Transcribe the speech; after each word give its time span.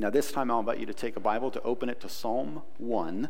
And 0.00 0.06
now, 0.06 0.10
this 0.10 0.32
time, 0.32 0.50
I'll 0.50 0.60
invite 0.60 0.78
you 0.78 0.86
to 0.86 0.94
take 0.94 1.16
a 1.16 1.20
Bible 1.20 1.50
to 1.50 1.60
open 1.60 1.90
it 1.90 2.00
to 2.00 2.08
Psalm 2.08 2.62
1, 2.78 3.28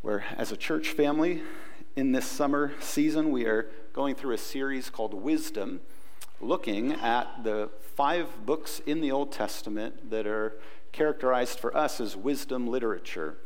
where, 0.00 0.24
as 0.38 0.50
a 0.50 0.56
church 0.56 0.92
family, 0.92 1.42
in 1.94 2.12
this 2.12 2.24
summer 2.24 2.72
season, 2.80 3.30
we 3.30 3.44
are 3.44 3.68
going 3.92 4.14
through 4.14 4.32
a 4.32 4.38
series 4.38 4.88
called 4.88 5.12
Wisdom, 5.12 5.80
looking 6.40 6.92
at 6.92 7.44
the 7.44 7.68
five 7.96 8.46
books 8.46 8.80
in 8.86 9.02
the 9.02 9.12
Old 9.12 9.30
Testament 9.30 10.08
that 10.08 10.26
are 10.26 10.54
characterized 10.90 11.58
for 11.58 11.76
us 11.76 12.00
as 12.00 12.16
wisdom 12.16 12.66
literature. 12.66 13.36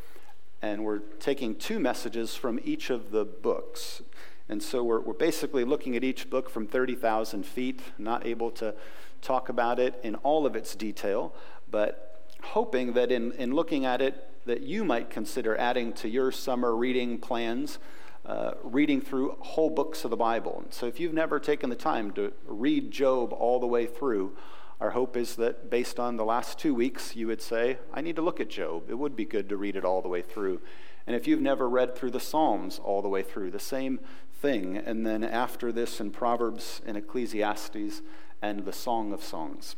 And 0.62 0.84
we're 0.84 1.00
taking 1.18 1.56
two 1.56 1.80
messages 1.80 2.36
from 2.36 2.60
each 2.62 2.88
of 2.88 3.10
the 3.10 3.24
books. 3.24 4.00
And 4.48 4.62
so 4.62 4.84
we're, 4.84 5.00
we're 5.00 5.14
basically 5.14 5.64
looking 5.64 5.96
at 5.96 6.04
each 6.04 6.30
book 6.30 6.48
from 6.48 6.68
30,000 6.68 7.44
feet, 7.44 7.80
not 7.98 8.24
able 8.24 8.52
to 8.52 8.76
talk 9.24 9.48
about 9.48 9.78
it 9.78 9.98
in 10.02 10.14
all 10.16 10.46
of 10.46 10.54
its 10.54 10.76
detail, 10.76 11.34
but 11.70 12.26
hoping 12.42 12.92
that 12.92 13.10
in, 13.10 13.32
in 13.32 13.52
looking 13.52 13.84
at 13.84 14.00
it, 14.00 14.30
that 14.46 14.60
you 14.60 14.84
might 14.84 15.10
consider 15.10 15.56
adding 15.56 15.92
to 15.94 16.08
your 16.08 16.30
summer 16.30 16.76
reading 16.76 17.18
plans, 17.18 17.78
uh, 18.26 18.52
reading 18.62 19.00
through 19.00 19.36
whole 19.40 19.70
books 19.70 20.04
of 20.04 20.10
the 20.10 20.16
Bible. 20.16 20.60
And 20.64 20.72
so 20.72 20.86
if 20.86 21.00
you've 21.00 21.14
never 21.14 21.40
taken 21.40 21.70
the 21.70 21.76
time 21.76 22.10
to 22.12 22.32
read 22.46 22.90
Job 22.90 23.32
all 23.32 23.58
the 23.58 23.66
way 23.66 23.86
through, 23.86 24.36
our 24.80 24.90
hope 24.90 25.16
is 25.16 25.36
that 25.36 25.70
based 25.70 26.00
on 26.00 26.16
the 26.16 26.24
last 26.24 26.58
two 26.58 26.74
weeks, 26.74 27.16
you 27.16 27.26
would 27.28 27.40
say, 27.40 27.78
I 27.92 28.00
need 28.00 28.16
to 28.16 28.22
look 28.22 28.40
at 28.40 28.50
Job. 28.50 28.90
It 28.90 28.98
would 28.98 29.16
be 29.16 29.24
good 29.24 29.48
to 29.48 29.56
read 29.56 29.76
it 29.76 29.84
all 29.84 30.02
the 30.02 30.08
way 30.08 30.20
through. 30.20 30.60
And 31.06 31.14
if 31.14 31.26
you've 31.26 31.40
never 31.40 31.68
read 31.68 31.94
through 31.94 32.10
the 32.10 32.20
Psalms 32.20 32.80
all 32.82 33.02
the 33.02 33.08
way 33.08 33.22
through, 33.22 33.50
the 33.50 33.58
same 33.58 34.00
thing. 34.32 34.76
And 34.76 35.06
then 35.06 35.22
after 35.22 35.70
this, 35.70 36.00
in 36.00 36.10
Proverbs 36.10 36.82
and 36.86 36.96
Ecclesiastes 36.96 38.02
and 38.42 38.64
the 38.64 38.72
Song 38.72 39.12
of 39.12 39.22
Songs. 39.22 39.76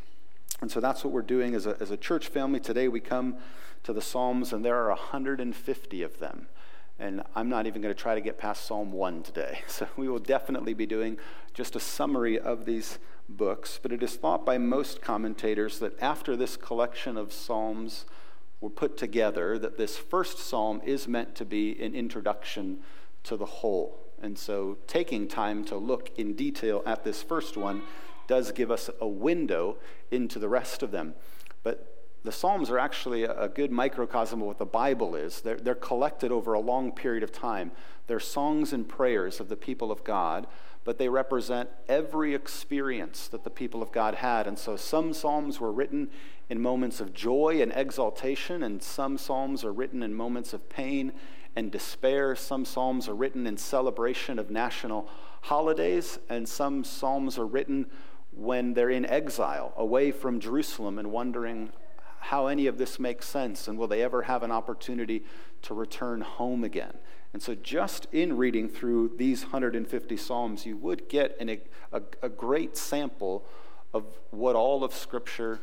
And 0.60 0.70
so 0.70 0.80
that's 0.80 1.05
what 1.05 1.12
we're 1.12 1.23
doing 1.23 1.55
as 1.55 1.66
a, 1.66 1.77
as 1.80 1.91
a 1.91 1.96
church 1.96 2.28
family. 2.28 2.60
Today 2.60 2.88
we 2.88 3.01
come 3.01 3.37
to 3.83 3.92
the 3.92 4.01
Psalms, 4.01 4.52
and 4.52 4.65
there 4.65 4.77
are 4.77 4.88
150 4.88 6.02
of 6.02 6.18
them. 6.18 6.46
And 6.98 7.23
I'm 7.35 7.51
not 7.51 7.66
even 7.66 7.82
going 7.82 7.95
to 7.95 8.01
try 8.01 8.15
to 8.15 8.23
get 8.23 8.38
past 8.38 8.65
Psalm 8.65 8.90
1 8.93 9.23
today. 9.23 9.60
So 9.68 9.87
we 9.96 10.09
will 10.09 10.18
definitely 10.18 10.73
be 10.73 10.87
doing 10.87 11.18
just 11.52 11.76
a 11.76 11.80
summary 11.80 12.38
of 12.38 12.65
these 12.65 12.98
books. 13.29 13.79
But 13.82 13.93
it 13.93 14.02
is 14.02 14.16
thought 14.16 14.46
by 14.46 14.57
most 14.57 15.02
commentators 15.02 15.79
that 15.80 16.01
after 16.01 16.37
this 16.37 16.57
collection 16.57 17.18
of 17.18 17.32
Psalms 17.32 18.07
were 18.60 18.70
put 18.70 18.96
together, 18.96 19.59
that 19.59 19.76
this 19.76 19.98
first 19.98 20.38
psalm 20.38 20.80
is 20.85 21.07
meant 21.07 21.35
to 21.35 21.45
be 21.45 21.79
an 21.82 21.95
introduction 21.95 22.79
to 23.24 23.37
the 23.37 23.45
whole. 23.45 23.98
And 24.23 24.38
so 24.38 24.79
taking 24.87 25.29
time 25.29 25.65
to 25.66 25.76
look 25.76 26.10
in 26.18 26.32
detail 26.35 26.82
at 26.87 27.04
this 27.04 27.23
first 27.23 27.57
one 27.57 27.82
does 28.27 28.52
give 28.52 28.71
us 28.71 28.91
a 29.01 29.07
window 29.07 29.77
into 30.10 30.38
the 30.38 30.49
rest 30.49 30.82
of 30.82 30.91
them. 30.91 31.15
But 31.63 31.96
the 32.27 32.32
Psalms 32.32 32.71
are 32.71 32.79
actually 32.79 33.23
a 33.23 33.49
good 33.49 33.71
microcosm 33.71 34.41
of 34.41 34.49
what 34.49 34.59
the 34.59 34.66
Bible 34.66 35.15
is. 35.15 35.41
They're, 35.43 35.57
they're, 35.57 35.77
collected 35.77 36.32
over 36.32 36.54
a 36.54 36.60
long 36.60 36.91
period 36.91 37.23
of 37.23 37.30
time. 37.30 37.71
They're 38.09 38.19
songs 38.19 38.73
and 38.73 38.88
prayers 38.88 39.38
of 39.38 39.49
the 39.49 39.57
people 39.57 39.93
of 39.93 40.02
God, 40.02 40.49
but 40.82 40.99
they 40.99 41.09
represent 41.09 41.69
every 41.88 42.35
experience 42.35 43.29
that 43.29 43.45
the 43.45 43.51
people 43.51 43.80
of 43.80 43.93
God 43.93 44.16
had. 44.16 44.49
And 44.49 44.59
so 44.59 44.74
some 44.74 45.13
Psalms 45.13 45.60
were 45.60 45.71
written 45.71 46.10
in 46.51 46.60
moments 46.60 47.01
of 47.01 47.15
joy 47.15 47.63
and 47.63 47.73
exaltation, 47.77 48.65
and 48.65 48.82
some 48.82 49.19
Psalms 49.19 49.65
are 49.65 49.73
written 49.73 50.02
in 50.02 50.13
moments 50.13 50.52
of 50.52 50.69
pain 50.69 51.13
and 51.54 51.71
despair. 51.71 52.35
Some 52.35 52.65
Psalms 52.65 53.09
are 53.09 53.15
written 53.15 53.47
in 53.47 53.57
celebration 53.57 54.41
of 54.41 54.51
national 54.51 55.09
holidays, 55.43 56.19
and 56.29 56.49
some 56.49 56.82
Psalms 56.82 57.38
are 57.38 57.47
written 57.47 57.87
when 58.37 58.74
they're 58.74 58.90
in 58.90 59.06
exile, 59.06 59.73
away 59.76 60.12
from 60.12 60.38
Jerusalem, 60.38 60.98
and 60.98 61.10
wondering 61.10 61.73
how 62.18 62.46
any 62.46 62.66
of 62.66 62.76
this 62.76 62.98
makes 62.98 63.26
sense 63.26 63.66
and 63.66 63.79
will 63.79 63.87
they 63.87 64.03
ever 64.03 64.22
have 64.22 64.42
an 64.42 64.50
opportunity 64.50 65.25
to 65.62 65.75
return 65.75 66.20
home 66.20 66.64
again. 66.64 66.98
And 67.32 67.42
so, 67.42 67.54
just 67.54 68.06
in 68.12 68.37
reading 68.37 68.69
through 68.69 69.12
these 69.16 69.42
150 69.42 70.16
Psalms, 70.16 70.66
you 70.66 70.76
would 70.76 71.08
get 71.08 71.36
an, 71.41 71.58
a, 71.92 72.02
a 72.22 72.28
great 72.28 72.76
sample 72.76 73.44
of 73.92 74.04
what 74.30 74.56
all 74.56 74.84
of 74.84 74.94
Scripture 74.94 75.60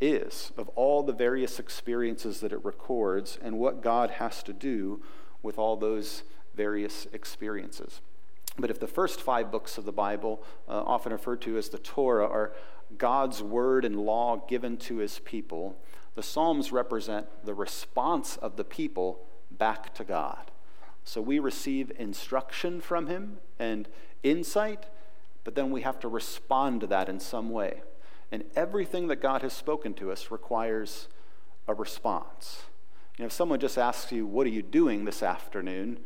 is, 0.00 0.52
of 0.56 0.68
all 0.70 1.02
the 1.02 1.12
various 1.12 1.58
experiences 1.58 2.40
that 2.40 2.52
it 2.52 2.64
records, 2.64 3.38
and 3.42 3.58
what 3.58 3.82
God 3.82 4.10
has 4.10 4.42
to 4.44 4.52
do 4.52 5.02
with 5.42 5.58
all 5.58 5.76
those 5.76 6.24
various 6.54 7.06
experiences. 7.12 8.00
But 8.58 8.70
if 8.70 8.78
the 8.78 8.86
first 8.86 9.20
five 9.20 9.50
books 9.50 9.78
of 9.78 9.84
the 9.84 9.92
Bible, 9.92 10.42
uh, 10.68 10.82
often 10.84 11.12
referred 11.12 11.40
to 11.42 11.56
as 11.56 11.70
the 11.70 11.78
Torah, 11.78 12.26
are 12.26 12.52
God's 12.98 13.42
word 13.42 13.84
and 13.84 13.96
law 13.96 14.44
given 14.48 14.76
to 14.78 14.98
his 14.98 15.18
people, 15.20 15.76
the 16.14 16.22
Psalms 16.22 16.72
represent 16.72 17.26
the 17.44 17.54
response 17.54 18.36
of 18.36 18.56
the 18.56 18.64
people 18.64 19.24
back 19.50 19.94
to 19.94 20.04
God. 20.04 20.50
So 21.04 21.20
we 21.20 21.38
receive 21.38 21.90
instruction 21.98 22.80
from 22.80 23.06
him 23.06 23.38
and 23.58 23.88
insight, 24.22 24.86
but 25.44 25.54
then 25.54 25.70
we 25.70 25.80
have 25.82 25.98
to 26.00 26.08
respond 26.08 26.82
to 26.82 26.86
that 26.88 27.08
in 27.08 27.18
some 27.18 27.50
way. 27.50 27.82
And 28.30 28.44
everything 28.54 29.08
that 29.08 29.20
God 29.20 29.42
has 29.42 29.52
spoken 29.52 29.94
to 29.94 30.12
us 30.12 30.30
requires 30.30 31.08
a 31.66 31.74
response. 31.74 32.62
You 33.18 33.24
know, 33.24 33.26
if 33.26 33.32
someone 33.32 33.60
just 33.60 33.78
asks 33.78 34.12
you, 34.12 34.26
What 34.26 34.46
are 34.46 34.50
you 34.50 34.62
doing 34.62 35.04
this 35.04 35.22
afternoon? 35.22 36.00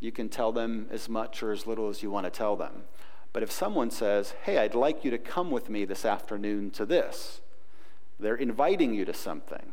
You 0.00 0.12
can 0.12 0.28
tell 0.28 0.52
them 0.52 0.86
as 0.90 1.08
much 1.08 1.42
or 1.42 1.52
as 1.52 1.66
little 1.66 1.88
as 1.88 2.02
you 2.02 2.10
want 2.10 2.24
to 2.24 2.30
tell 2.30 2.56
them. 2.56 2.84
But 3.32 3.42
if 3.42 3.50
someone 3.50 3.90
says, 3.90 4.34
Hey, 4.42 4.58
I'd 4.58 4.74
like 4.74 5.04
you 5.04 5.10
to 5.10 5.18
come 5.18 5.50
with 5.50 5.68
me 5.68 5.84
this 5.84 6.04
afternoon 6.04 6.70
to 6.72 6.86
this, 6.86 7.40
they're 8.18 8.34
inviting 8.34 8.94
you 8.94 9.04
to 9.04 9.14
something. 9.14 9.72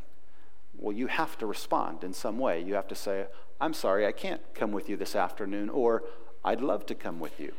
Well, 0.77 0.95
you 0.95 1.07
have 1.07 1.37
to 1.37 1.45
respond 1.45 2.03
in 2.03 2.13
some 2.13 2.37
way. 2.37 2.61
You 2.61 2.75
have 2.75 2.87
to 2.89 2.95
say, 2.95 3.25
I'm 3.61 3.73
sorry, 3.73 4.05
I 4.05 4.11
can't 4.11 4.41
come 4.53 4.71
with 4.71 4.89
you 4.89 4.97
this 4.97 5.15
afternoon, 5.15 5.69
or 5.69 6.03
I'd 6.43 6.61
love 6.61 6.85
to 6.87 6.95
come 6.95 7.19
with 7.19 7.39
you. 7.39 7.53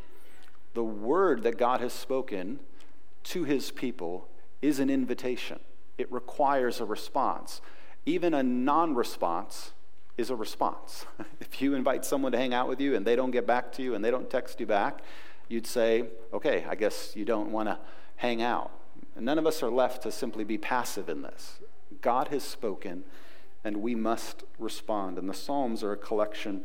The 0.74 0.84
word 0.84 1.42
that 1.44 1.56
God 1.56 1.80
has 1.80 1.92
spoken 1.92 2.60
to 3.24 3.44
his 3.44 3.70
people 3.70 4.28
is 4.60 4.78
an 4.78 4.90
invitation, 4.90 5.60
it 5.98 6.10
requires 6.12 6.80
a 6.80 6.84
response. 6.84 7.60
Even 8.04 8.34
a 8.34 8.42
non 8.42 8.94
response 8.94 9.72
is 10.16 10.30
a 10.30 10.36
response. 10.36 11.06
if 11.40 11.60
you 11.60 11.74
invite 11.74 12.04
someone 12.04 12.32
to 12.32 12.38
hang 12.38 12.54
out 12.54 12.68
with 12.68 12.80
you 12.80 12.94
and 12.94 13.06
they 13.06 13.16
don't 13.16 13.30
get 13.30 13.46
back 13.46 13.72
to 13.72 13.82
you 13.82 13.94
and 13.94 14.04
they 14.04 14.10
don't 14.10 14.30
text 14.30 14.60
you 14.60 14.66
back, 14.66 15.00
you'd 15.48 15.66
say, 15.66 16.04
okay, 16.32 16.64
I 16.68 16.74
guess 16.74 17.14
you 17.14 17.24
don't 17.24 17.50
want 17.50 17.68
to 17.68 17.78
hang 18.16 18.42
out. 18.42 18.70
And 19.14 19.24
none 19.24 19.38
of 19.38 19.46
us 19.46 19.62
are 19.62 19.70
left 19.70 20.02
to 20.02 20.12
simply 20.12 20.44
be 20.44 20.58
passive 20.58 21.08
in 21.08 21.22
this. 21.22 21.60
God 22.00 22.28
has 22.28 22.42
spoken, 22.42 23.04
and 23.64 23.78
we 23.78 23.94
must 23.94 24.44
respond. 24.58 25.18
And 25.18 25.28
the 25.28 25.34
Psalms 25.34 25.82
are 25.82 25.92
a 25.92 25.96
collection 25.96 26.62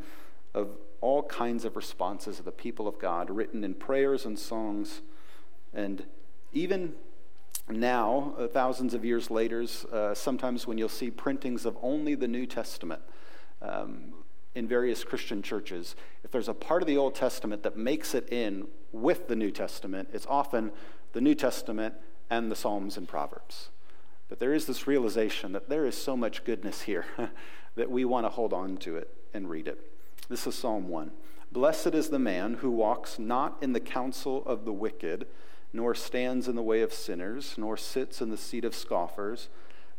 of 0.54 0.76
all 1.00 1.22
kinds 1.24 1.64
of 1.64 1.76
responses 1.76 2.38
of 2.38 2.44
the 2.44 2.52
people 2.52 2.86
of 2.86 2.98
God, 2.98 3.30
written 3.30 3.64
in 3.64 3.74
prayers 3.74 4.24
and 4.24 4.38
songs. 4.38 5.02
And 5.72 6.04
even 6.52 6.94
now, 7.68 8.34
uh, 8.38 8.46
thousands 8.46 8.94
of 8.94 9.04
years 9.04 9.30
later, 9.30 9.64
uh, 9.90 10.14
sometimes 10.14 10.66
when 10.66 10.78
you'll 10.78 10.88
see 10.88 11.10
printings 11.10 11.64
of 11.64 11.76
only 11.82 12.14
the 12.14 12.28
New 12.28 12.46
Testament, 12.46 13.02
um, 13.62 14.12
in 14.54 14.68
various 14.68 15.04
Christian 15.04 15.42
churches, 15.42 15.96
if 16.24 16.30
there's 16.30 16.48
a 16.48 16.54
part 16.54 16.82
of 16.82 16.86
the 16.86 16.96
Old 16.96 17.14
Testament 17.14 17.62
that 17.62 17.76
makes 17.76 18.14
it 18.14 18.30
in 18.30 18.66
with 18.92 19.28
the 19.28 19.36
New 19.36 19.50
Testament, 19.50 20.08
it's 20.12 20.26
often 20.28 20.72
the 21.12 21.20
New 21.20 21.34
Testament 21.34 21.94
and 22.28 22.50
the 22.50 22.56
Psalms 22.56 22.96
and 22.96 23.08
Proverbs. 23.08 23.70
But 24.28 24.38
there 24.38 24.54
is 24.54 24.66
this 24.66 24.86
realization 24.86 25.52
that 25.52 25.68
there 25.68 25.86
is 25.86 25.96
so 25.96 26.16
much 26.16 26.44
goodness 26.44 26.82
here 26.82 27.04
that 27.76 27.90
we 27.90 28.04
want 28.04 28.26
to 28.26 28.30
hold 28.30 28.52
on 28.52 28.76
to 28.78 28.96
it 28.96 29.08
and 29.34 29.48
read 29.48 29.68
it. 29.68 29.92
This 30.28 30.46
is 30.46 30.54
Psalm 30.54 30.88
1. 30.88 31.10
Blessed 31.50 31.88
is 31.88 32.08
the 32.08 32.18
man 32.18 32.54
who 32.54 32.70
walks 32.70 33.18
not 33.18 33.58
in 33.60 33.74
the 33.74 33.80
counsel 33.80 34.42
of 34.46 34.64
the 34.64 34.72
wicked, 34.72 35.26
nor 35.72 35.94
stands 35.94 36.48
in 36.48 36.56
the 36.56 36.62
way 36.62 36.80
of 36.80 36.92
sinners, 36.94 37.54
nor 37.58 37.76
sits 37.76 38.22
in 38.22 38.30
the 38.30 38.36
seat 38.36 38.64
of 38.64 38.74
scoffers 38.74 39.48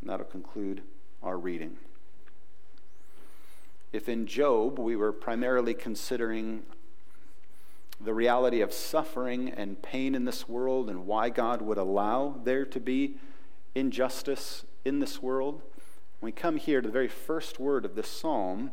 And 0.00 0.10
that'll 0.10 0.26
conclude 0.26 0.82
our 1.22 1.38
reading. 1.38 1.76
If 3.92 4.08
in 4.08 4.26
Job 4.26 4.78
we 4.78 4.96
were 4.96 5.12
primarily 5.12 5.74
considering 5.74 6.62
the 8.00 8.14
reality 8.14 8.60
of 8.60 8.72
suffering 8.72 9.50
and 9.50 9.82
pain 9.82 10.14
in 10.14 10.24
this 10.24 10.48
world 10.48 10.88
and 10.88 11.06
why 11.06 11.30
God 11.30 11.62
would 11.62 11.78
allow 11.78 12.40
there 12.44 12.64
to 12.66 12.78
be 12.78 13.16
injustice 13.74 14.64
in 14.84 15.00
this 15.00 15.20
world. 15.20 15.62
When 16.20 16.28
we 16.28 16.32
come 16.32 16.56
here 16.56 16.80
to 16.80 16.86
the 16.86 16.92
very 16.92 17.08
first 17.08 17.58
word 17.58 17.84
of 17.84 17.96
this 17.96 18.08
psalm, 18.08 18.70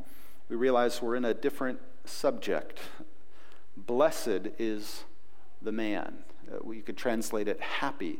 we 0.47 0.55
realize 0.55 1.01
we're 1.01 1.15
in 1.15 1.25
a 1.25 1.33
different 1.33 1.79
subject. 2.05 2.79
Blessed 3.75 4.49
is 4.59 5.05
the 5.61 5.71
man. 5.71 6.19
Uh, 6.51 6.57
we 6.63 6.81
could 6.81 6.97
translate 6.97 7.47
it 7.47 7.59
happy 7.59 8.19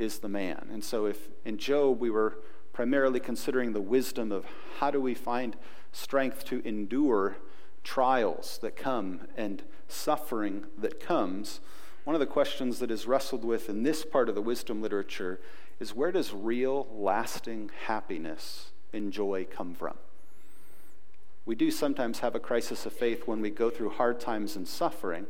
is 0.00 0.18
the 0.18 0.28
man. 0.28 0.68
And 0.72 0.82
so, 0.82 1.06
if 1.06 1.28
in 1.44 1.58
Job 1.58 2.00
we 2.00 2.10
were 2.10 2.38
primarily 2.72 3.20
considering 3.20 3.72
the 3.72 3.80
wisdom 3.80 4.32
of 4.32 4.46
how 4.78 4.90
do 4.90 5.00
we 5.00 5.14
find 5.14 5.56
strength 5.92 6.44
to 6.46 6.66
endure 6.66 7.36
trials 7.84 8.58
that 8.62 8.76
come 8.76 9.20
and 9.36 9.62
suffering 9.88 10.64
that 10.78 11.00
comes, 11.00 11.60
one 12.04 12.14
of 12.14 12.20
the 12.20 12.26
questions 12.26 12.78
that 12.78 12.90
is 12.90 13.06
wrestled 13.06 13.44
with 13.44 13.68
in 13.68 13.82
this 13.82 14.04
part 14.04 14.28
of 14.28 14.34
the 14.34 14.40
wisdom 14.40 14.80
literature 14.80 15.40
is 15.78 15.94
where 15.94 16.12
does 16.12 16.32
real, 16.32 16.86
lasting 16.92 17.70
happiness 17.86 18.70
and 18.92 19.12
joy 19.12 19.46
come 19.50 19.74
from? 19.74 19.96
We 21.44 21.54
do 21.54 21.70
sometimes 21.70 22.20
have 22.20 22.34
a 22.34 22.40
crisis 22.40 22.86
of 22.86 22.92
faith 22.92 23.26
when 23.26 23.40
we 23.40 23.50
go 23.50 23.70
through 23.70 23.90
hard 23.90 24.20
times 24.20 24.56
and 24.56 24.68
suffering, 24.68 25.26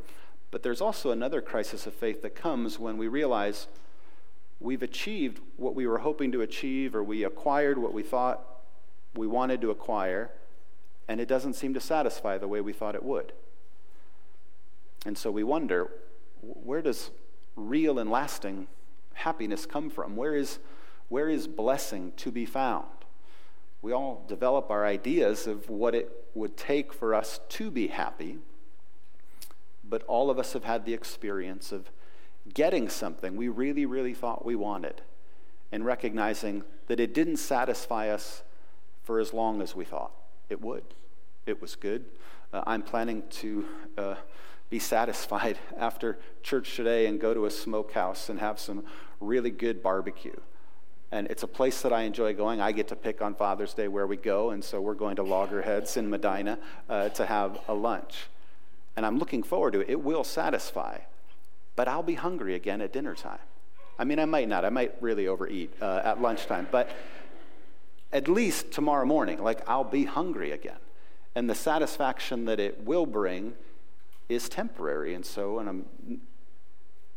but 0.51 0.61
there's 0.61 0.81
also 0.81 1.11
another 1.11 1.41
crisis 1.41 1.87
of 1.87 1.93
faith 1.93 2.21
that 2.21 2.35
comes 2.35 2.77
when 2.77 2.97
we 2.97 3.07
realize 3.07 3.67
we've 4.61 4.83
achieved 4.83 5.41
what 5.57 5.75
we 5.75 5.87
were 5.87 5.97
hoping 5.97 6.31
to 6.31 6.41
achieve, 6.41 6.95
or 6.95 7.03
we 7.03 7.23
acquired 7.23 7.77
what 7.77 7.93
we 7.93 8.03
thought 8.03 8.45
we 9.15 9.27
wanted 9.27 9.59
to 9.61 9.71
acquire, 9.71 10.31
and 11.07 11.19
it 11.19 11.27
doesn't 11.27 11.53
seem 11.53 11.73
to 11.73 11.79
satisfy 11.79 12.37
the 12.37 12.47
way 12.47 12.61
we 12.61 12.71
thought 12.71 12.95
it 12.95 13.03
would. 13.03 13.33
And 15.05 15.17
so 15.17 15.31
we 15.31 15.43
wonder 15.43 15.89
where 16.41 16.81
does 16.81 17.09
real 17.55 17.99
and 17.99 18.09
lasting 18.09 18.67
happiness 19.15 19.65
come 19.65 19.89
from? 19.89 20.15
Where 20.15 20.35
is, 20.35 20.59
where 21.09 21.27
is 21.27 21.47
blessing 21.47 22.13
to 22.17 22.31
be 22.31 22.45
found? 22.45 22.85
We 23.81 23.91
all 23.91 24.23
develop 24.27 24.69
our 24.69 24.85
ideas 24.85 25.47
of 25.47 25.69
what 25.69 25.95
it 25.95 26.09
would 26.35 26.55
take 26.55 26.93
for 26.93 27.15
us 27.15 27.39
to 27.49 27.71
be 27.71 27.87
happy, 27.87 28.37
but 29.83 30.03
all 30.03 30.29
of 30.29 30.37
us 30.37 30.53
have 30.53 30.63
had 30.63 30.85
the 30.85 30.93
experience 30.93 31.71
of 31.71 31.89
getting 32.53 32.89
something 32.89 33.35
we 33.35 33.47
really, 33.47 33.85
really 33.85 34.13
thought 34.13 34.45
we 34.45 34.55
wanted 34.55 35.01
and 35.71 35.85
recognizing 35.85 36.63
that 36.87 36.99
it 36.99 37.13
didn't 37.13 37.37
satisfy 37.37 38.09
us 38.09 38.43
for 39.03 39.19
as 39.19 39.33
long 39.33 39.61
as 39.61 39.75
we 39.75 39.85
thought 39.85 40.11
it 40.49 40.61
would. 40.61 40.83
It 41.45 41.61
was 41.61 41.75
good. 41.75 42.05
Uh, 42.53 42.63
I'm 42.67 42.81
planning 42.81 43.23
to 43.29 43.65
uh, 43.97 44.15
be 44.69 44.79
satisfied 44.79 45.57
after 45.77 46.17
church 46.43 46.75
today 46.75 47.05
and 47.05 47.19
go 47.19 47.33
to 47.33 47.45
a 47.45 47.51
smokehouse 47.51 48.29
and 48.29 48.39
have 48.39 48.59
some 48.59 48.83
really 49.19 49.51
good 49.51 49.81
barbecue. 49.81 50.35
And 51.11 51.27
it's 51.27 51.43
a 51.43 51.47
place 51.47 51.81
that 51.81 51.91
I 51.91 52.03
enjoy 52.03 52.33
going. 52.33 52.61
I 52.61 52.71
get 52.71 52.87
to 52.87 52.95
pick 52.95 53.21
on 53.21 53.35
Father's 53.35 53.73
Day 53.73 53.89
where 53.89 54.07
we 54.07 54.15
go, 54.15 54.51
and 54.51 54.63
so 54.63 54.79
we're 54.79 54.93
going 54.93 55.17
to 55.17 55.23
Loggerheads 55.23 55.97
in 55.97 56.09
Medina 56.09 56.57
uh, 56.89 57.09
to 57.09 57.25
have 57.25 57.59
a 57.67 57.73
lunch. 57.73 58.27
And 58.95 59.05
I'm 59.05 59.19
looking 59.19 59.43
forward 59.43 59.73
to 59.73 59.81
it. 59.81 59.89
It 59.89 60.01
will 60.01 60.23
satisfy, 60.23 60.99
but 61.75 61.87
I'll 61.87 62.03
be 62.03 62.15
hungry 62.15 62.55
again 62.55 62.81
at 62.81 62.93
dinner 62.93 63.15
time. 63.15 63.39
I 63.97 64.03
mean, 64.03 64.19
I 64.19 64.25
might 64.25 64.47
not. 64.47 64.65
I 64.65 64.69
might 64.69 64.95
really 65.01 65.27
overeat 65.27 65.73
uh, 65.81 66.01
at 66.03 66.21
lunchtime, 66.21 66.67
but 66.71 66.89
at 68.11 68.27
least 68.27 68.71
tomorrow 68.71 69.05
morning, 69.05 69.41
like 69.41 69.67
I'll 69.69 69.83
be 69.83 70.05
hungry 70.05 70.51
again. 70.51 70.79
And 71.35 71.49
the 71.49 71.55
satisfaction 71.55 72.45
that 72.45 72.59
it 72.59 72.83
will 72.83 73.05
bring 73.05 73.53
is 74.27 74.49
temporary. 74.49 75.13
And 75.13 75.25
so, 75.25 75.59
and 75.59 75.69
I'm, 75.69 75.85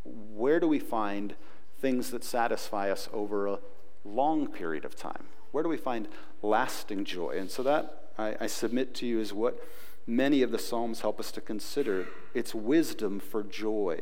where 0.04 0.60
do 0.60 0.68
we 0.68 0.78
find 0.78 1.34
things 1.78 2.10
that 2.10 2.22
satisfy 2.22 2.90
us 2.90 3.08
over 3.12 3.46
a 3.46 3.58
long 4.04 4.46
period 4.46 4.84
of 4.84 4.94
time? 4.94 5.26
Where 5.52 5.62
do 5.62 5.68
we 5.68 5.76
find 5.76 6.08
lasting 6.42 7.04
joy? 7.04 7.36
And 7.38 7.50
so, 7.50 7.62
that 7.62 8.10
I, 8.18 8.36
I 8.40 8.46
submit 8.46 8.94
to 8.96 9.06
you 9.06 9.20
is 9.20 9.32
what 9.32 9.60
many 10.06 10.42
of 10.42 10.50
the 10.50 10.58
Psalms 10.58 11.00
help 11.00 11.18
us 11.18 11.32
to 11.32 11.40
consider. 11.40 12.06
It's 12.34 12.54
wisdom 12.54 13.20
for 13.20 13.42
joy. 13.42 14.00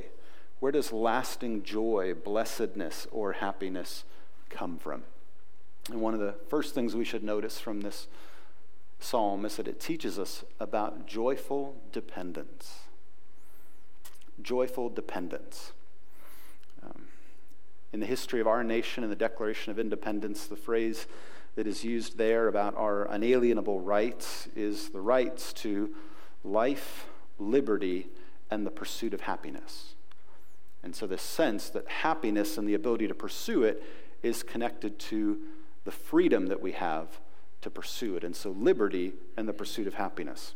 Where 0.63 0.71
does 0.71 0.93
lasting 0.93 1.65
joy, 1.65 2.15
blessedness, 2.15 3.09
or 3.11 3.33
happiness 3.33 4.05
come 4.49 4.79
from? 4.79 5.03
And 5.91 6.01
one 6.01 6.15
of 6.15 6.21
the 6.21 6.37
first 6.47 6.73
things 6.73 6.95
we 6.95 7.05
should 7.05 7.25
notice 7.25 7.59
from 7.59 7.81
this 7.81 8.07
psalm 9.01 9.45
is 9.45 9.57
that 9.57 9.67
it 9.67 9.81
teaches 9.81 10.21
us 10.21 10.45
about 10.61 11.05
joyful 11.05 11.83
dependence 11.91 12.75
joyful 14.41 14.89
dependence. 14.89 15.73
Um, 16.81 17.07
in 17.93 17.99
the 17.99 18.07
history 18.07 18.41
of 18.41 18.47
our 18.47 18.63
nation, 18.63 19.03
in 19.03 19.11
the 19.11 19.17
Declaration 19.17 19.73
of 19.73 19.81
Independence, 19.81 20.47
the 20.47 20.55
phrase 20.55 21.09
that 21.57 21.67
is 21.67 21.83
used 21.83 22.19
there 22.19 22.47
about 22.47 22.77
our 22.77 23.11
unalienable 23.11 23.81
rights 23.81 24.47
is 24.55 24.91
the 24.91 25.01
rights 25.01 25.53
to 25.55 25.93
life, 26.45 27.07
liberty, 27.41 28.07
and 28.49 28.65
the 28.65 28.71
pursuit 28.71 29.13
of 29.13 29.23
happiness. 29.23 29.97
And 30.83 30.95
so, 30.97 31.07
this 31.07 31.23
sense 31.23 31.69
that 31.71 31.89
happiness 31.89 32.59
and 32.59 32.69
the 32.69 32.75
ability 32.75 33.09
to 33.09 33.15
pursue 33.15 33.63
it 33.63 33.83
is 34.23 34.43
connected 34.43 34.99
to 34.99 35.39
the 35.85 35.93
freedom 35.93 36.47
that 36.47 36.61
we 36.61 36.73
have 36.73 37.21
to 37.61 37.71
pursue 37.71 38.17
it. 38.17 38.25
And 38.25 38.35
so, 38.35 38.51
liberty 38.51 39.13
and 39.37 39.49
the 39.49 39.53
pursuit 39.53 39.87
of 39.87 39.95
happiness. 39.95 40.55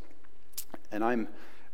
And 0.90 1.05
I'm 1.05 1.28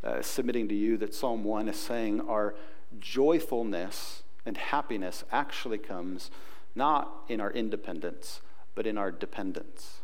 uh, 0.04 0.20
submitting 0.20 0.68
to 0.68 0.74
you 0.74 0.96
that 0.98 1.14
Psalm 1.14 1.44
1 1.44 1.68
is 1.68 1.76
saying 1.76 2.20
our 2.22 2.54
joyfulness 2.98 4.22
and 4.44 4.56
happiness 4.56 5.24
actually 5.30 5.78
comes 5.78 6.30
not 6.74 7.10
in 7.28 7.40
our 7.40 7.50
independence, 7.50 8.40
but 8.74 8.86
in 8.86 8.98
our 8.98 9.10
dependence. 9.10 10.00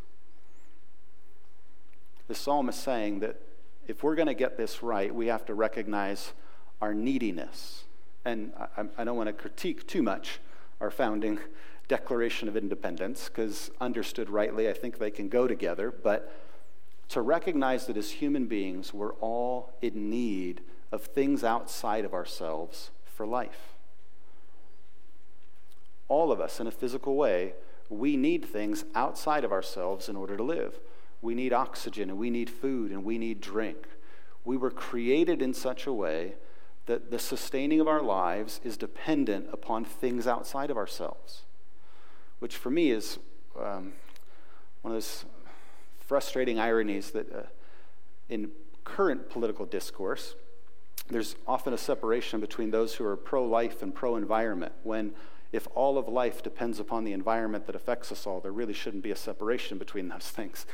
The 2.27 2.35
psalm 2.35 2.69
is 2.69 2.75
saying 2.75 3.19
that 3.19 3.41
if 3.87 4.03
we're 4.03 4.15
going 4.15 4.27
to 4.27 4.35
get 4.35 4.55
this 4.55 4.83
right, 4.83 5.13
we 5.13 5.27
have 5.27 5.45
to 5.45 5.55
recognize 5.55 6.33
our 6.79 6.93
neediness. 6.93 7.85
And 8.25 8.51
I, 8.77 8.85
I 8.97 9.03
don't 9.03 9.17
want 9.17 9.27
to 9.27 9.33
critique 9.33 9.87
too 9.87 10.03
much 10.03 10.39
our 10.81 10.91
founding 10.91 11.39
Declaration 11.87 12.47
of 12.47 12.55
Independence, 12.55 13.29
because 13.29 13.71
understood 13.81 14.29
rightly, 14.29 14.69
I 14.69 14.73
think 14.73 14.99
they 14.99 15.09
can 15.09 15.27
go 15.27 15.47
together. 15.47 15.91
But 15.91 16.31
to 17.09 17.21
recognize 17.21 17.87
that 17.87 17.97
as 17.97 18.11
human 18.11 18.45
beings, 18.45 18.93
we're 18.93 19.13
all 19.15 19.73
in 19.81 20.09
need 20.09 20.61
of 20.91 21.03
things 21.03 21.43
outside 21.43 22.05
of 22.05 22.13
ourselves 22.13 22.91
for 23.05 23.25
life. 23.25 23.73
All 26.07 26.31
of 26.31 26.39
us, 26.39 26.59
in 26.59 26.67
a 26.67 26.71
physical 26.71 27.15
way, 27.15 27.53
we 27.89 28.15
need 28.15 28.45
things 28.45 28.85
outside 28.93 29.43
of 29.43 29.51
ourselves 29.51 30.07
in 30.07 30.15
order 30.15 30.37
to 30.37 30.43
live. 30.43 30.79
We 31.21 31.33
need 31.33 31.53
oxygen, 31.53 32.09
and 32.09 32.19
we 32.19 32.29
need 32.29 32.49
food, 32.49 32.91
and 32.91 33.03
we 33.03 33.17
need 33.17 33.41
drink. 33.41 33.87
We 34.45 34.57
were 34.57 34.71
created 34.71 35.41
in 35.41 35.53
such 35.53 35.87
a 35.87 35.93
way 35.93 36.35
that 36.85 37.11
the 37.11 37.19
sustaining 37.19 37.79
of 37.79 37.87
our 37.87 38.01
lives 38.01 38.59
is 38.63 38.77
dependent 38.77 39.47
upon 39.51 39.85
things 39.85 40.25
outside 40.25 40.71
of 40.71 40.77
ourselves, 40.77 41.43
which 42.39 42.55
for 42.55 42.69
me 42.69 42.91
is 42.91 43.19
um, 43.59 43.93
one 44.81 44.93
of 44.93 44.95
those 44.95 45.25
frustrating 45.99 46.59
ironies 46.59 47.11
that 47.11 47.31
uh, 47.33 47.41
in 48.29 48.49
current 48.83 49.29
political 49.29 49.65
discourse, 49.65 50.35
there's 51.09 51.35
often 51.47 51.73
a 51.73 51.77
separation 51.77 52.39
between 52.39 52.71
those 52.71 52.95
who 52.95 53.05
are 53.05 53.15
pro 53.15 53.43
life 53.45 53.81
and 53.81 53.93
pro 53.93 54.15
environment, 54.15 54.73
when 54.83 55.13
if 55.51 55.67
all 55.73 55.97
of 55.97 56.07
life 56.07 56.43
depends 56.43 56.79
upon 56.79 57.03
the 57.03 57.13
environment 57.13 57.65
that 57.65 57.75
affects 57.75 58.11
us 58.11 58.27
all, 58.27 58.39
there 58.39 58.51
really 58.51 58.73
shouldn't 58.73 59.03
be 59.03 59.11
a 59.11 59.15
separation 59.15 59.77
between 59.77 60.07
those 60.09 60.29
things. 60.29 60.65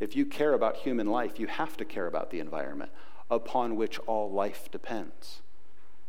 If 0.00 0.16
you 0.16 0.26
care 0.26 0.54
about 0.54 0.76
human 0.76 1.06
life, 1.06 1.38
you 1.38 1.46
have 1.46 1.76
to 1.76 1.84
care 1.84 2.06
about 2.06 2.30
the 2.30 2.40
environment 2.40 2.90
upon 3.30 3.76
which 3.76 3.98
all 4.00 4.30
life 4.30 4.70
depends. 4.70 5.42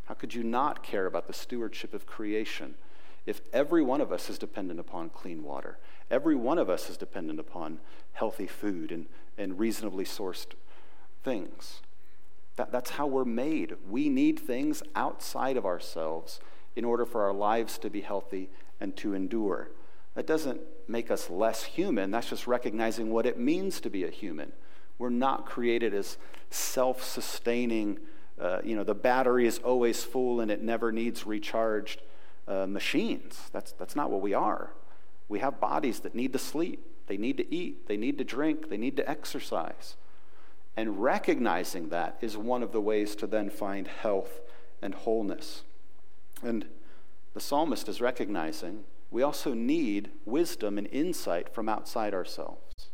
How 0.05 0.13
could 0.13 0.33
you 0.33 0.43
not 0.43 0.83
care 0.83 1.05
about 1.05 1.27
the 1.27 1.33
stewardship 1.33 1.93
of 1.93 2.05
creation 2.05 2.75
if 3.25 3.41
every 3.53 3.81
one 3.81 4.01
of 4.01 4.11
us 4.11 4.29
is 4.29 4.37
dependent 4.37 4.79
upon 4.79 5.09
clean 5.09 5.43
water? 5.43 5.77
Every 6.11 6.35
one 6.35 6.57
of 6.57 6.69
us 6.69 6.89
is 6.89 6.97
dependent 6.97 7.39
upon 7.39 7.79
healthy 8.13 8.47
food 8.47 8.91
and, 8.91 9.05
and 9.37 9.57
reasonably 9.57 10.05
sourced 10.05 10.47
things. 11.23 11.81
That, 12.55 12.71
that's 12.71 12.91
how 12.91 13.07
we're 13.07 13.25
made. 13.25 13.75
We 13.89 14.09
need 14.09 14.39
things 14.39 14.83
outside 14.95 15.57
of 15.57 15.65
ourselves 15.65 16.39
in 16.75 16.85
order 16.85 17.05
for 17.05 17.23
our 17.23 17.33
lives 17.33 17.77
to 17.79 17.89
be 17.89 18.01
healthy 18.01 18.49
and 18.79 18.95
to 18.97 19.13
endure. 19.13 19.69
That 20.15 20.27
doesn't 20.27 20.61
make 20.87 21.09
us 21.09 21.29
less 21.29 21.63
human, 21.63 22.11
that's 22.11 22.29
just 22.29 22.45
recognizing 22.45 23.11
what 23.11 23.25
it 23.25 23.39
means 23.39 23.79
to 23.81 23.89
be 23.89 24.03
a 24.03 24.09
human. 24.09 24.51
We're 24.97 25.09
not 25.09 25.45
created 25.45 25.93
as 25.93 26.17
self 26.49 27.03
sustaining, 27.03 27.99
uh, 28.39 28.59
you 28.63 28.75
know, 28.75 28.83
the 28.83 28.95
battery 28.95 29.47
is 29.47 29.59
always 29.59 30.03
full 30.03 30.39
and 30.41 30.49
it 30.49 30.61
never 30.61 30.91
needs 30.91 31.25
recharged 31.25 32.01
uh, 32.47 32.65
machines. 32.65 33.49
That's, 33.51 33.71
that's 33.73 33.95
not 33.95 34.09
what 34.09 34.21
we 34.21 34.33
are. 34.33 34.71
We 35.29 35.39
have 35.39 35.59
bodies 35.59 35.99
that 36.01 36.15
need 36.15 36.33
to 36.33 36.39
sleep, 36.39 36.85
they 37.07 37.17
need 37.17 37.37
to 37.37 37.53
eat, 37.53 37.87
they 37.87 37.97
need 37.97 38.17
to 38.17 38.23
drink, 38.23 38.69
they 38.69 38.77
need 38.77 38.97
to 38.97 39.09
exercise. 39.09 39.95
And 40.75 41.01
recognizing 41.01 41.89
that 41.89 42.17
is 42.21 42.35
one 42.35 42.63
of 42.63 42.71
the 42.71 42.81
ways 42.81 43.15
to 43.17 43.27
then 43.27 43.49
find 43.49 43.87
health 43.87 44.41
and 44.81 44.95
wholeness. 44.95 45.63
And 46.41 46.65
the 47.33 47.39
psalmist 47.39 47.87
is 47.87 48.01
recognizing 48.01 48.83
we 49.13 49.21
also 49.21 49.53
need 49.53 50.09
wisdom 50.25 50.79
and 50.79 50.87
insight 50.87 51.53
from 51.53 51.69
outside 51.69 52.15
ourselves. 52.15 52.89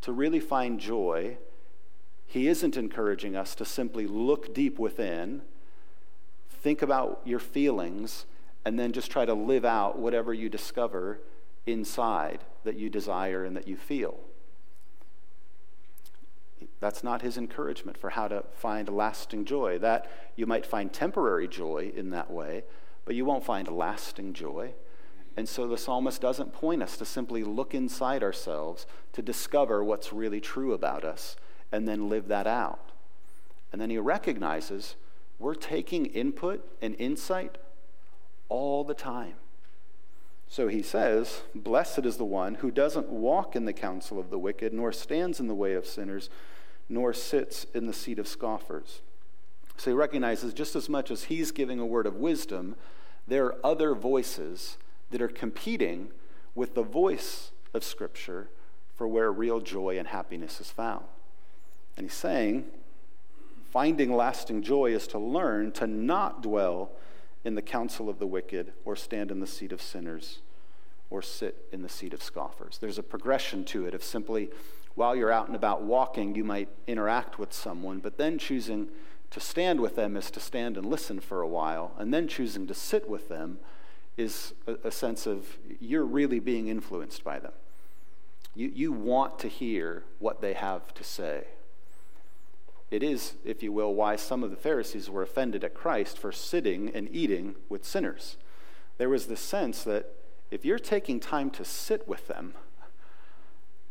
To 0.00 0.12
really 0.12 0.40
find 0.40 0.80
joy, 0.80 1.38
he 2.36 2.48
isn't 2.48 2.76
encouraging 2.76 3.34
us 3.34 3.54
to 3.54 3.64
simply 3.64 4.06
look 4.06 4.52
deep 4.52 4.78
within, 4.78 5.40
think 6.50 6.82
about 6.82 7.22
your 7.24 7.38
feelings, 7.38 8.26
and 8.62 8.78
then 8.78 8.92
just 8.92 9.10
try 9.10 9.24
to 9.24 9.32
live 9.32 9.64
out 9.64 9.98
whatever 9.98 10.34
you 10.34 10.50
discover 10.50 11.18
inside 11.64 12.44
that 12.64 12.76
you 12.76 12.90
desire 12.90 13.46
and 13.46 13.56
that 13.56 13.66
you 13.66 13.74
feel. 13.74 14.20
That's 16.78 17.02
not 17.02 17.22
his 17.22 17.38
encouragement 17.38 17.96
for 17.96 18.10
how 18.10 18.28
to 18.28 18.44
find 18.52 18.90
lasting 18.90 19.46
joy. 19.46 19.78
That 19.78 20.06
you 20.36 20.44
might 20.44 20.66
find 20.66 20.92
temporary 20.92 21.48
joy 21.48 21.90
in 21.96 22.10
that 22.10 22.30
way, 22.30 22.64
but 23.06 23.14
you 23.14 23.24
won't 23.24 23.46
find 23.46 23.66
lasting 23.66 24.34
joy. 24.34 24.74
And 25.38 25.48
so 25.48 25.66
the 25.66 25.78
psalmist 25.78 26.20
doesn't 26.20 26.52
point 26.52 26.82
us 26.82 26.98
to 26.98 27.06
simply 27.06 27.44
look 27.44 27.74
inside 27.74 28.22
ourselves 28.22 28.86
to 29.14 29.22
discover 29.22 29.82
what's 29.82 30.12
really 30.12 30.42
true 30.42 30.74
about 30.74 31.02
us 31.02 31.36
and 31.72 31.86
then 31.86 32.08
live 32.08 32.28
that 32.28 32.46
out. 32.46 32.92
And 33.72 33.80
then 33.80 33.90
he 33.90 33.98
recognizes 33.98 34.96
we're 35.38 35.54
taking 35.54 36.06
input 36.06 36.66
and 36.80 36.94
insight 36.98 37.58
all 38.48 38.84
the 38.84 38.94
time. 38.94 39.34
So 40.48 40.68
he 40.68 40.82
says, 40.82 41.42
Blessed 41.54 42.04
is 42.06 42.16
the 42.16 42.24
one 42.24 42.56
who 42.56 42.70
doesn't 42.70 43.08
walk 43.08 43.56
in 43.56 43.64
the 43.64 43.72
counsel 43.72 44.18
of 44.18 44.30
the 44.30 44.38
wicked, 44.38 44.72
nor 44.72 44.92
stands 44.92 45.40
in 45.40 45.48
the 45.48 45.54
way 45.54 45.74
of 45.74 45.86
sinners, 45.86 46.30
nor 46.88 47.12
sits 47.12 47.64
in 47.74 47.86
the 47.86 47.92
seat 47.92 48.18
of 48.18 48.28
scoffers. 48.28 49.02
So 49.76 49.90
he 49.90 49.94
recognizes 49.96 50.54
just 50.54 50.76
as 50.76 50.88
much 50.88 51.10
as 51.10 51.24
he's 51.24 51.50
giving 51.50 51.80
a 51.80 51.86
word 51.86 52.06
of 52.06 52.16
wisdom, 52.16 52.76
there 53.26 53.44
are 53.46 53.56
other 53.64 53.94
voices 53.94 54.78
that 55.10 55.20
are 55.20 55.28
competing 55.28 56.10
with 56.54 56.74
the 56.74 56.82
voice 56.82 57.50
of 57.74 57.84
Scripture 57.84 58.48
for 58.94 59.06
where 59.06 59.30
real 59.30 59.60
joy 59.60 59.98
and 59.98 60.08
happiness 60.08 60.60
is 60.60 60.70
found. 60.70 61.04
And 61.96 62.06
he's 62.06 62.14
saying, 62.14 62.64
finding 63.70 64.14
lasting 64.14 64.62
joy 64.62 64.92
is 64.92 65.06
to 65.08 65.18
learn 65.18 65.72
to 65.72 65.86
not 65.86 66.42
dwell 66.42 66.90
in 67.44 67.54
the 67.54 67.62
counsel 67.62 68.08
of 68.08 68.18
the 68.18 68.26
wicked 68.26 68.72
or 68.84 68.96
stand 68.96 69.30
in 69.30 69.40
the 69.40 69.46
seat 69.46 69.72
of 69.72 69.80
sinners 69.80 70.40
or 71.10 71.22
sit 71.22 71.66
in 71.72 71.82
the 71.82 71.88
seat 71.88 72.12
of 72.12 72.22
scoffers. 72.22 72.78
There's 72.78 72.98
a 72.98 73.02
progression 73.02 73.64
to 73.66 73.86
it 73.86 73.94
of 73.94 74.02
simply, 74.02 74.50
while 74.94 75.14
you're 75.14 75.30
out 75.30 75.46
and 75.46 75.54
about 75.54 75.82
walking, 75.82 76.34
you 76.34 76.42
might 76.42 76.68
interact 76.86 77.38
with 77.38 77.52
someone, 77.52 78.00
but 78.00 78.18
then 78.18 78.38
choosing 78.38 78.88
to 79.30 79.40
stand 79.40 79.80
with 79.80 79.96
them 79.96 80.16
is 80.16 80.30
to 80.32 80.40
stand 80.40 80.76
and 80.76 80.86
listen 80.86 81.20
for 81.20 81.40
a 81.40 81.48
while, 81.48 81.92
and 81.98 82.12
then 82.12 82.26
choosing 82.26 82.66
to 82.66 82.74
sit 82.74 83.08
with 83.08 83.28
them 83.28 83.58
is 84.16 84.54
a, 84.66 84.76
a 84.84 84.90
sense 84.90 85.26
of 85.26 85.58
you're 85.78 86.04
really 86.04 86.40
being 86.40 86.68
influenced 86.68 87.22
by 87.22 87.38
them. 87.38 87.52
You, 88.54 88.72
you 88.74 88.92
want 88.92 89.38
to 89.40 89.48
hear 89.48 90.04
what 90.18 90.40
they 90.40 90.54
have 90.54 90.94
to 90.94 91.04
say. 91.04 91.44
It 92.90 93.02
is, 93.02 93.34
if 93.44 93.62
you 93.62 93.72
will, 93.72 93.94
why 93.94 94.16
some 94.16 94.44
of 94.44 94.50
the 94.50 94.56
Pharisees 94.56 95.10
were 95.10 95.22
offended 95.22 95.64
at 95.64 95.74
Christ 95.74 96.18
for 96.18 96.30
sitting 96.30 96.90
and 96.94 97.08
eating 97.10 97.56
with 97.68 97.84
sinners. 97.84 98.36
There 98.98 99.08
was 99.08 99.26
this 99.26 99.40
sense 99.40 99.82
that 99.84 100.12
if 100.50 100.64
you're 100.64 100.78
taking 100.78 101.18
time 101.18 101.50
to 101.50 101.64
sit 101.64 102.06
with 102.06 102.28
them, 102.28 102.54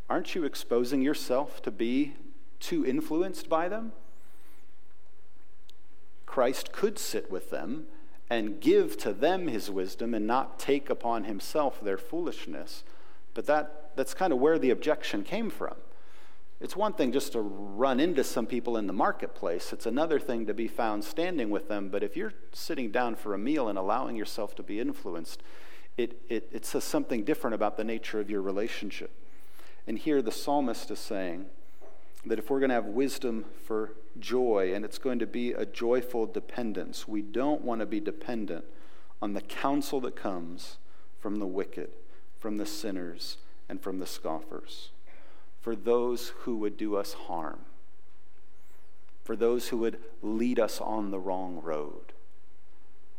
aren't 0.10 0.34
you 0.34 0.46
exposing 0.46 1.02
yourself 1.02 1.62
to 1.64 1.72
be 1.72 2.14
too 2.60 2.86
influenced 2.86 3.50
by 3.50 3.68
them? 3.68 3.92
Christ 6.26 6.72
could 6.72 6.98
sit 6.98 7.30
with 7.30 7.50
them 7.50 7.88
and 8.30 8.60
give 8.60 8.98
to 8.98 9.14
them 9.14 9.48
his 9.48 9.70
wisdom 9.70 10.14
and 10.14 10.26
not 10.26 10.58
take 10.58 10.90
upon 10.90 11.26
himself 11.26 11.82
their 11.82 11.98
foolishness. 11.98 12.84
But 13.34 13.46
that, 13.48 13.92
that's 13.96 14.14
kind 14.14 14.34
of 14.34 14.40
where 14.40 14.58
the 14.58 14.72
objection 14.72 15.24
came 15.24 15.50
from. 15.50 15.76
It's 16.62 16.76
one 16.76 16.94
thing 16.94 17.12
just 17.12 17.34
to 17.34 17.42
run 17.42 18.00
into 18.00 18.24
some 18.24 18.46
people 18.46 18.78
in 18.78 18.88
the 18.88 18.94
marketplace, 18.94 19.74
it's 19.74 19.86
another 19.86 20.20
thing 20.20 20.46
to 20.46 20.54
be 20.54 20.68
found 20.68 21.04
standing 21.04 21.50
with 21.50 21.68
them. 21.68 21.90
But 21.90 22.04
if 22.04 22.16
you're 22.16 22.34
sitting 22.54 22.92
down 22.92 23.16
for 23.16 23.34
a 23.34 23.38
meal 23.38 23.68
and 23.68 23.78
allowing 23.78 24.16
yourself 24.16 24.56
to 24.56 24.64
be 24.64 24.80
influenced, 24.80 25.44
it, 25.98 26.22
it, 26.30 26.50
it 26.52 26.66
says 26.66 26.84
something 26.84 27.24
different 27.24 27.56
about 27.56 27.78
the 27.78 27.84
nature 27.84 28.20
of 28.20 28.30
your 28.30 28.42
relationship. 28.42 29.12
And 29.86 30.00
here 30.00 30.22
the 30.22 30.32
psalmist 30.32 30.90
is 30.92 31.00
saying 31.00 31.46
that 32.26 32.40
if 32.40 32.50
we're 32.50 32.60
going 32.60 32.70
to 32.70 32.76
have 32.76 32.86
wisdom 32.86 33.46
for 33.66 33.92
joy, 34.20 34.74
and 34.74 34.86
it's 34.86 34.98
going 34.98 35.20
to 35.20 35.28
be 35.28 35.52
a 35.52 35.66
joyful 35.66 36.26
dependence. 36.26 37.08
We 37.08 37.22
don't 37.22 37.62
want 37.62 37.82
to 37.82 37.86
be 37.86 38.00
dependent 38.00 38.66
on 39.22 39.34
the 39.34 39.42
counsel 39.42 40.00
that 40.02 40.16
comes 40.16 40.78
from 41.20 41.38
the 41.38 41.48
wicked, 41.48 41.90
from 42.38 42.58
the 42.58 42.66
sinners, 42.66 43.38
and 43.68 43.82
from 43.82 44.00
the 44.00 44.06
scoffers, 44.06 44.92
for 45.66 45.76
those 45.76 46.32
who 46.42 46.58
would 46.58 46.78
do 46.78 46.96
us 46.96 47.14
harm, 47.14 47.62
for 49.24 49.36
those 49.36 49.70
who 49.70 49.78
would 49.78 49.98
lead 50.22 50.60
us 50.60 50.80
on 50.80 51.10
the 51.10 51.18
wrong 51.18 51.60
road. 51.60 52.14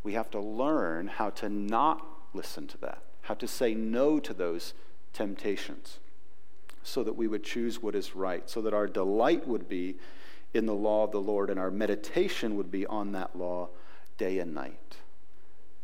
We 0.05 0.13
have 0.13 0.31
to 0.31 0.39
learn 0.39 1.09
how 1.09 1.31
to 1.31 1.49
not 1.49 2.07
listen 2.35 2.69
to 2.69 2.79
that, 2.79 3.03
how 3.23 3.35
to 3.35 3.49
say 3.49 3.75
no 3.75 4.21
to 4.21 4.33
those 4.33 4.75
temptations, 5.13 5.99
so 6.85 7.03
that 7.03 7.17
we 7.17 7.27
would 7.27 7.43
choose 7.43 7.83
what 7.83 7.97
is 7.97 8.15
right, 8.15 8.49
so 8.49 8.63
that 8.63 8.73
our 8.73 8.87
delight 8.87 9.49
would 9.49 9.69
be 9.69 9.97
in 10.55 10.67
the 10.67 10.73
law 10.73 11.03
of 11.03 11.11
the 11.11 11.21
Lord, 11.21 11.51
and 11.51 11.59
our 11.59 11.73
meditation 11.73 12.57
would 12.57 12.71
be 12.71 12.87
on 12.87 13.11
that 13.11 13.35
law 13.35 13.71
day 14.19 14.39
and 14.39 14.55
night. 14.55 14.99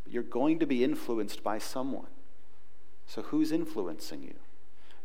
You're 0.09 0.23
going 0.23 0.61
to 0.61 0.67
be 0.67 0.85
influenced 0.85 1.43
by 1.43 1.59
someone. 1.59 2.07
So, 3.09 3.23
who's 3.23 3.51
influencing 3.51 4.23
you? 4.23 4.35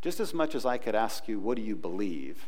Just 0.02 0.20
as 0.20 0.34
much 0.34 0.56
as 0.56 0.66
I 0.66 0.78
could 0.78 0.96
ask 0.96 1.28
you, 1.28 1.40
What 1.40 1.58
do 1.58 1.64
you 1.64 1.76
believe? 1.76 2.48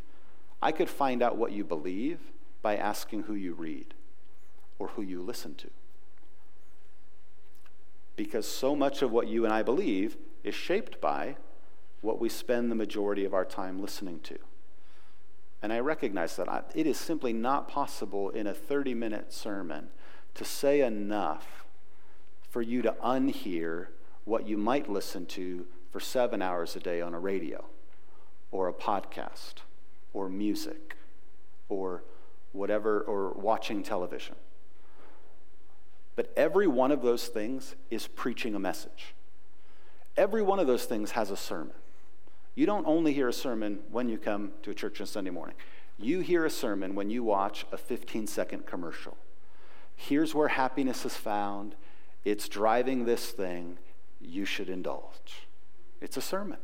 I 0.61 0.71
could 0.71 0.89
find 0.89 1.21
out 1.21 1.37
what 1.37 1.51
you 1.51 1.63
believe 1.63 2.19
by 2.61 2.75
asking 2.75 3.23
who 3.23 3.33
you 3.33 3.53
read 3.53 3.93
or 4.77 4.89
who 4.89 5.01
you 5.01 5.21
listen 5.21 5.55
to. 5.55 5.69
Because 8.15 8.45
so 8.45 8.75
much 8.75 9.01
of 9.01 9.11
what 9.11 9.27
you 9.27 9.45
and 9.45 9.53
I 9.53 9.63
believe 9.63 10.17
is 10.43 10.53
shaped 10.53 10.99
by 10.99 11.37
what 12.01 12.19
we 12.19 12.29
spend 12.29 12.69
the 12.69 12.75
majority 12.75 13.23
of 13.23 13.33
our 13.33 13.45
time 13.45 13.79
listening 13.81 14.19
to. 14.21 14.37
And 15.61 15.73
I 15.73 15.79
recognize 15.79 16.35
that 16.37 16.47
I, 16.47 16.61
it 16.73 16.87
is 16.87 16.97
simply 16.97 17.33
not 17.33 17.67
possible 17.67 18.29
in 18.29 18.47
a 18.47 18.53
30 18.53 18.93
minute 18.93 19.33
sermon 19.33 19.89
to 20.35 20.45
say 20.45 20.81
enough 20.81 21.65
for 22.49 22.61
you 22.61 22.81
to 22.81 22.95
unhear 23.03 23.87
what 24.25 24.47
you 24.47 24.57
might 24.57 24.89
listen 24.89 25.25
to 25.25 25.65
for 25.91 25.99
seven 25.99 26.41
hours 26.41 26.75
a 26.75 26.79
day 26.79 27.01
on 27.01 27.13
a 27.13 27.19
radio 27.19 27.65
or 28.51 28.67
a 28.67 28.73
podcast 28.73 29.55
or 30.13 30.29
music 30.29 30.95
or 31.67 32.03
whatever, 32.51 33.01
or 33.01 33.31
watching 33.33 33.83
television. 33.83 34.35
But 36.15 36.33
every 36.35 36.67
one 36.67 36.91
of 36.91 37.01
those 37.01 37.27
things 37.27 37.75
is 37.89 38.07
preaching 38.07 38.55
a 38.55 38.59
message. 38.59 39.13
Every 40.17 40.41
one 40.41 40.59
of 40.59 40.67
those 40.67 40.85
things 40.85 41.11
has 41.11 41.31
a 41.31 41.37
sermon. 41.37 41.75
You 42.55 42.65
don't 42.65 42.85
only 42.87 43.13
hear 43.13 43.29
a 43.29 43.33
sermon 43.33 43.79
when 43.91 44.09
you 44.09 44.17
come 44.17 44.51
to 44.63 44.71
a 44.71 44.73
church 44.73 44.99
on 44.99 45.07
Sunday 45.07 45.29
morning. 45.29 45.55
You 45.97 46.19
hear 46.19 46.45
a 46.45 46.49
sermon 46.49 46.95
when 46.95 47.09
you 47.09 47.23
watch 47.23 47.65
a 47.71 47.77
15 47.77 48.27
second 48.27 48.65
commercial. 48.65 49.15
Here's 49.95 50.33
where 50.33 50.47
happiness 50.47 51.05
is 51.05 51.15
found. 51.15 51.75
It's 52.25 52.49
driving 52.49 53.05
this 53.05 53.31
thing. 53.31 53.77
You 54.19 54.45
should 54.45 54.69
indulge. 54.69 55.47
It's 56.01 56.17
a 56.17 56.21
sermon. 56.21 56.57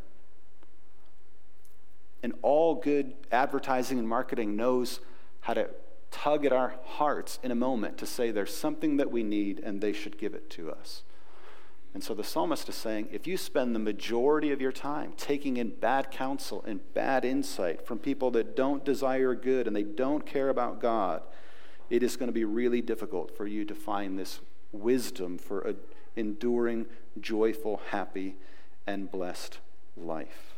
And 2.23 2.33
all 2.41 2.75
good 2.75 3.13
advertising 3.31 3.99
and 3.99 4.07
marketing 4.07 4.55
knows 4.55 4.99
how 5.41 5.53
to 5.53 5.69
tug 6.11 6.45
at 6.45 6.53
our 6.53 6.75
hearts 6.83 7.39
in 7.43 7.51
a 7.51 7.55
moment 7.55 7.97
to 7.97 8.05
say 8.05 8.31
there's 8.31 8.55
something 8.55 8.97
that 8.97 9.11
we 9.11 9.21
need 9.21 9.59
and 9.59 9.81
they 9.81 9.93
should 9.93 10.17
give 10.17 10.33
it 10.33 10.49
to 10.51 10.71
us. 10.71 11.03
And 11.93 12.03
so 12.03 12.13
the 12.13 12.23
psalmist 12.23 12.67
is 12.67 12.75
saying 12.75 13.09
if 13.11 13.25
you 13.25 13.37
spend 13.37 13.73
the 13.73 13.79
majority 13.79 14.51
of 14.51 14.59
your 14.59 14.71
time 14.71 15.13
taking 15.17 15.57
in 15.57 15.69
bad 15.69 16.11
counsel 16.11 16.63
and 16.67 16.81
bad 16.93 17.23
insight 17.23 17.85
from 17.85 17.99
people 17.99 18.31
that 18.31 18.55
don't 18.55 18.83
desire 18.83 19.33
good 19.33 19.67
and 19.67 19.75
they 19.75 19.83
don't 19.83 20.25
care 20.25 20.49
about 20.49 20.81
God, 20.81 21.21
it 21.89 22.03
is 22.03 22.17
going 22.17 22.27
to 22.27 22.33
be 22.33 22.43
really 22.43 22.81
difficult 22.81 23.35
for 23.35 23.45
you 23.45 23.63
to 23.65 23.75
find 23.75 24.17
this 24.17 24.41
wisdom 24.71 25.37
for 25.37 25.61
an 25.61 25.77
enduring, 26.15 26.85
joyful, 27.19 27.81
happy, 27.91 28.35
and 28.87 29.09
blessed 29.09 29.59
life. 29.97 30.55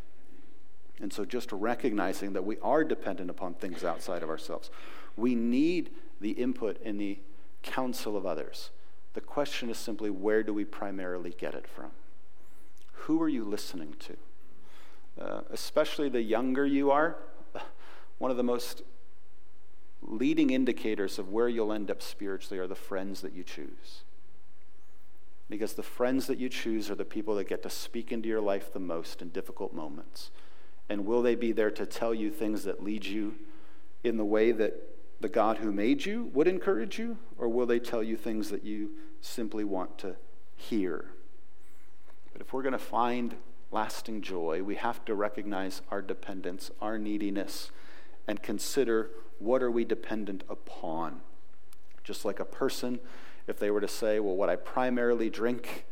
And 1.00 1.14
so, 1.14 1.26
just 1.26 1.52
recognizing 1.52 2.34
that 2.34 2.46
we 2.46 2.58
are 2.60 2.84
dependent 2.84 3.30
upon 3.30 3.54
things 3.54 3.84
outside 3.84 4.24
of 4.24 4.30
ourselves, 4.30 4.72
we 5.16 5.36
need 5.36 5.92
the 6.20 6.32
input 6.32 6.82
and 6.84 7.00
the 7.00 7.20
counsel 7.62 8.18
of 8.18 8.26
others. 8.26 8.72
The 9.14 9.22
question 9.22 9.70
is 9.70 9.78
simply 9.78 10.10
where 10.10 10.44
do 10.44 10.54
we 10.54 10.66
primarily 10.66 11.36
get 11.38 11.54
it 11.54 11.68
from? 11.68 11.92
Who 12.94 13.22
are 13.22 13.30
you 13.30 13.44
listening 13.44 13.96
to? 14.00 14.18
Uh, 15.20 15.42
especially 15.52 16.10
the 16.10 16.22
younger 16.22 16.66
you 16.66 16.92
are, 16.92 17.18
one 18.18 18.32
of 18.32 18.38
the 18.38 18.44
most 18.44 18.84
leading 20.02 20.52
indicators 20.52 21.18
of 21.18 21.30
where 21.30 21.50
you'll 21.50 21.74
end 21.74 21.90
up 21.90 22.02
spiritually 22.02 22.60
are 22.60 22.68
the 22.68 22.76
friends 22.76 23.22
that 23.22 23.34
you 23.34 23.44
choose. 23.44 24.04
Because 25.50 25.74
the 25.74 25.84
friends 25.84 26.28
that 26.28 26.40
you 26.40 26.50
choose 26.50 26.90
are 26.90 26.96
the 26.96 27.06
people 27.06 27.36
that 27.36 27.48
get 27.48 27.64
to 27.64 27.70
speak 27.70 28.12
into 28.12 28.28
your 28.28 28.42
life 28.42 28.74
the 28.74 28.80
most 28.80 29.22
in 29.22 29.30
difficult 29.30 29.74
moments. 29.74 30.32
And 30.90 31.06
will 31.06 31.22
they 31.22 31.36
be 31.36 31.52
there 31.52 31.72
to 31.72 31.86
tell 31.86 32.14
you 32.14 32.30
things 32.30 32.64
that 32.64 32.84
lead 32.84 33.06
you 33.06 33.36
in 34.04 34.18
the 34.18 34.26
way 34.26 34.52
that 34.52 34.74
the 35.20 35.30
God 35.30 35.58
who 35.58 35.72
made 35.72 36.06
you 36.06 36.30
would 36.34 36.48
encourage 36.48 37.00
you? 37.00 37.18
Or 37.38 37.50
will 37.50 37.66
they 37.66 37.80
tell 37.80 38.04
you 38.04 38.18
things 38.18 38.50
that 38.50 38.64
you 38.64 38.92
simply 39.22 39.64
want 39.64 39.98
to 40.00 40.16
hear? 40.56 41.12
But 42.34 42.42
if 42.42 42.54
we're 42.54 42.62
going 42.62 42.74
to 42.74 42.80
find 42.80 43.36
lasting 43.72 44.22
joy, 44.22 44.64
we 44.64 44.76
have 44.76 45.04
to 45.06 45.16
recognize 45.16 45.82
our 45.90 46.02
dependence, 46.02 46.72
our 46.82 46.98
neediness, 46.98 47.72
and 48.28 48.42
consider 48.42 49.10
what 49.40 49.64
are 49.64 49.72
we 49.72 49.86
dependent 49.86 50.44
upon. 50.50 51.22
Just 52.04 52.26
like 52.26 52.40
a 52.40 52.46
person, 52.46 53.00
if 53.48 53.58
they 53.58 53.72
were 53.72 53.82
to 53.82 53.88
say, 53.88 54.20
well, 54.20 54.36
what 54.36 54.50
I 54.50 54.56
primarily 54.56 55.30
drink 55.30 55.86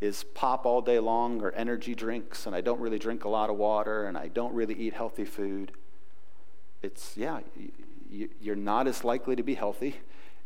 is 0.00 0.24
pop 0.24 0.64
all 0.64 0.80
day 0.80 0.98
long 0.98 1.42
or 1.42 1.50
energy 1.52 1.94
drinks, 1.94 2.46
and 2.46 2.56
I 2.56 2.60
don't 2.60 2.80
really 2.80 2.98
drink 2.98 3.24
a 3.24 3.28
lot 3.28 3.50
of 3.50 3.56
water, 3.56 4.06
and 4.06 4.16
I 4.16 4.28
don't 4.28 4.54
really 4.54 4.74
eat 4.74 4.94
healthy 4.94 5.24
food, 5.24 5.72
it's, 6.82 7.16
yeah, 7.16 7.40
you're 8.40 8.56
not 8.56 8.86
as 8.86 9.04
likely 9.04 9.36
to 9.36 9.42
be 9.42 9.54
healthy 9.54 9.96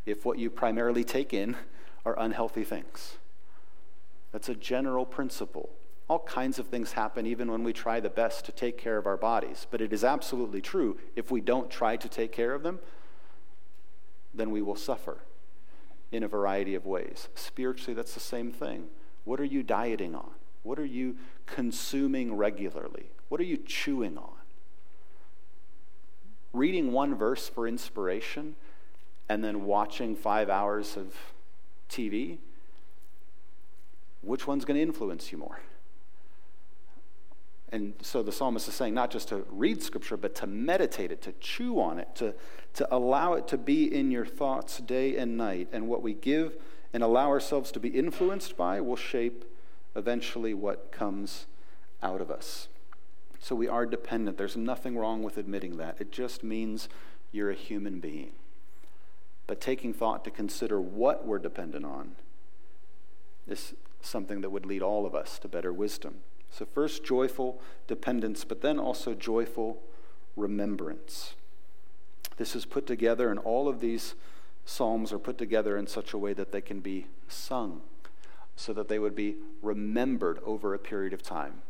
if 0.04 0.24
what 0.24 0.38
you 0.38 0.50
primarily 0.50 1.04
take 1.04 1.32
in 1.32 1.56
are 2.04 2.18
unhealthy 2.18 2.64
things. 2.64 3.16
That's 4.32 4.48
a 4.48 4.54
general 4.54 5.06
principle. 5.06 5.70
All 6.08 6.18
kinds 6.18 6.58
of 6.58 6.66
things 6.66 6.92
happen 6.92 7.24
even 7.24 7.50
when 7.50 7.62
we 7.62 7.72
try 7.72 8.00
the 8.00 8.10
best 8.10 8.44
to 8.46 8.52
take 8.52 8.76
care 8.76 8.98
of 8.98 9.06
our 9.06 9.16
bodies. 9.16 9.66
But 9.70 9.80
it 9.80 9.92
is 9.92 10.02
absolutely 10.02 10.60
true 10.60 10.98
if 11.14 11.30
we 11.30 11.40
don't 11.40 11.70
try 11.70 11.96
to 11.96 12.08
take 12.08 12.32
care 12.32 12.52
of 12.52 12.62
them, 12.62 12.80
then 14.34 14.50
we 14.50 14.60
will 14.60 14.76
suffer 14.76 15.18
in 16.14 16.22
a 16.22 16.28
variety 16.28 16.76
of 16.76 16.86
ways. 16.86 17.28
Spiritually, 17.34 17.92
that's 17.92 18.14
the 18.14 18.20
same 18.20 18.52
thing. 18.52 18.86
What 19.24 19.40
are 19.40 19.44
you 19.44 19.64
dieting 19.64 20.14
on? 20.14 20.30
What 20.62 20.78
are 20.78 20.84
you 20.84 21.16
consuming 21.44 22.36
regularly? 22.36 23.10
What 23.28 23.40
are 23.40 23.44
you 23.44 23.56
chewing 23.56 24.16
on? 24.16 24.36
Reading 26.52 26.92
one 26.92 27.16
verse 27.16 27.48
for 27.48 27.66
inspiration 27.66 28.54
and 29.28 29.42
then 29.42 29.64
watching 29.64 30.14
five 30.14 30.48
hours 30.48 30.96
of 30.96 31.14
TV, 31.90 32.38
which 34.22 34.46
one's 34.46 34.64
going 34.64 34.76
to 34.76 34.82
influence 34.82 35.32
you 35.32 35.38
more? 35.38 35.58
And 37.74 37.94
so 38.02 38.22
the 38.22 38.30
psalmist 38.30 38.68
is 38.68 38.74
saying 38.74 38.94
not 38.94 39.10
just 39.10 39.30
to 39.30 39.44
read 39.50 39.82
scripture, 39.82 40.16
but 40.16 40.36
to 40.36 40.46
meditate 40.46 41.10
it, 41.10 41.20
to 41.22 41.32
chew 41.40 41.80
on 41.80 41.98
it, 41.98 42.06
to, 42.14 42.32
to 42.74 42.94
allow 42.94 43.32
it 43.32 43.48
to 43.48 43.58
be 43.58 43.92
in 43.92 44.12
your 44.12 44.24
thoughts 44.24 44.78
day 44.78 45.16
and 45.16 45.36
night. 45.36 45.70
And 45.72 45.88
what 45.88 46.00
we 46.00 46.14
give 46.14 46.56
and 46.92 47.02
allow 47.02 47.26
ourselves 47.30 47.72
to 47.72 47.80
be 47.80 47.88
influenced 47.88 48.56
by 48.56 48.80
will 48.80 48.94
shape 48.94 49.44
eventually 49.96 50.54
what 50.54 50.92
comes 50.92 51.46
out 52.00 52.20
of 52.20 52.30
us. 52.30 52.68
So 53.40 53.56
we 53.56 53.66
are 53.66 53.86
dependent. 53.86 54.38
There's 54.38 54.56
nothing 54.56 54.96
wrong 54.96 55.24
with 55.24 55.36
admitting 55.36 55.76
that. 55.78 55.96
It 55.98 56.12
just 56.12 56.44
means 56.44 56.88
you're 57.32 57.50
a 57.50 57.54
human 57.54 57.98
being. 57.98 58.34
But 59.48 59.60
taking 59.60 59.92
thought 59.92 60.24
to 60.26 60.30
consider 60.30 60.80
what 60.80 61.26
we're 61.26 61.40
dependent 61.40 61.84
on 61.84 62.12
is 63.48 63.74
something 64.00 64.42
that 64.42 64.50
would 64.50 64.64
lead 64.64 64.80
all 64.80 65.04
of 65.04 65.16
us 65.16 65.40
to 65.40 65.48
better 65.48 65.72
wisdom. 65.72 66.20
So, 66.56 66.64
first, 66.64 67.02
joyful 67.02 67.60
dependence, 67.88 68.44
but 68.44 68.60
then 68.60 68.78
also 68.78 69.12
joyful 69.12 69.82
remembrance. 70.36 71.34
This 72.36 72.54
is 72.54 72.64
put 72.64 72.86
together, 72.86 73.28
and 73.28 73.40
all 73.40 73.66
of 73.66 73.80
these 73.80 74.14
psalms 74.64 75.12
are 75.12 75.18
put 75.18 75.36
together 75.36 75.76
in 75.76 75.88
such 75.88 76.12
a 76.12 76.18
way 76.18 76.32
that 76.32 76.52
they 76.52 76.60
can 76.60 76.78
be 76.78 77.08
sung, 77.26 77.80
so 78.54 78.72
that 78.72 78.86
they 78.86 79.00
would 79.00 79.16
be 79.16 79.34
remembered 79.62 80.38
over 80.44 80.74
a 80.74 80.78
period 80.78 81.12
of 81.12 81.22
time. 81.22 81.62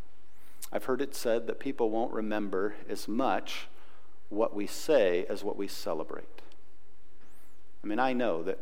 I've 0.70 0.84
heard 0.84 1.00
it 1.00 1.14
said 1.14 1.46
that 1.46 1.58
people 1.58 1.88
won't 1.88 2.12
remember 2.12 2.74
as 2.86 3.08
much 3.08 3.68
what 4.28 4.54
we 4.54 4.66
say 4.66 5.24
as 5.30 5.42
what 5.42 5.56
we 5.56 5.66
celebrate. 5.66 6.42
I 7.82 7.86
mean, 7.86 7.98
I 7.98 8.12
know 8.12 8.42
that 8.42 8.58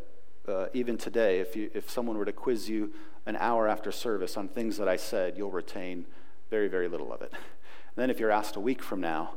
uh, 0.47 0.67
even 0.73 0.99
today, 0.99 1.41
if, 1.41 1.57
you, 1.57 1.71
if 1.75 1.91
someone 1.91 2.17
were 2.17 2.25
to 2.25 2.33
quiz 2.33 2.69
you 2.69 2.93
an 3.27 3.37
hour 3.37 3.69
after 3.69 3.93
service 3.93 4.37
on 4.37 4.49
things 4.49 4.77
that 4.79 4.89
I 4.89 4.97
said, 4.97 5.37
you'll 5.37 5.53
retain 5.53 6.07
very, 6.53 6.69
very 6.69 6.87
little 6.87 7.15
of 7.15 7.23
it. 7.23 7.33
And 7.33 7.97
then 7.97 8.11
if 8.11 8.21
you're 8.21 8.31
asked 8.31 8.57
a 8.57 8.61
week 8.61 8.83
from 8.83 9.01
now 9.01 9.31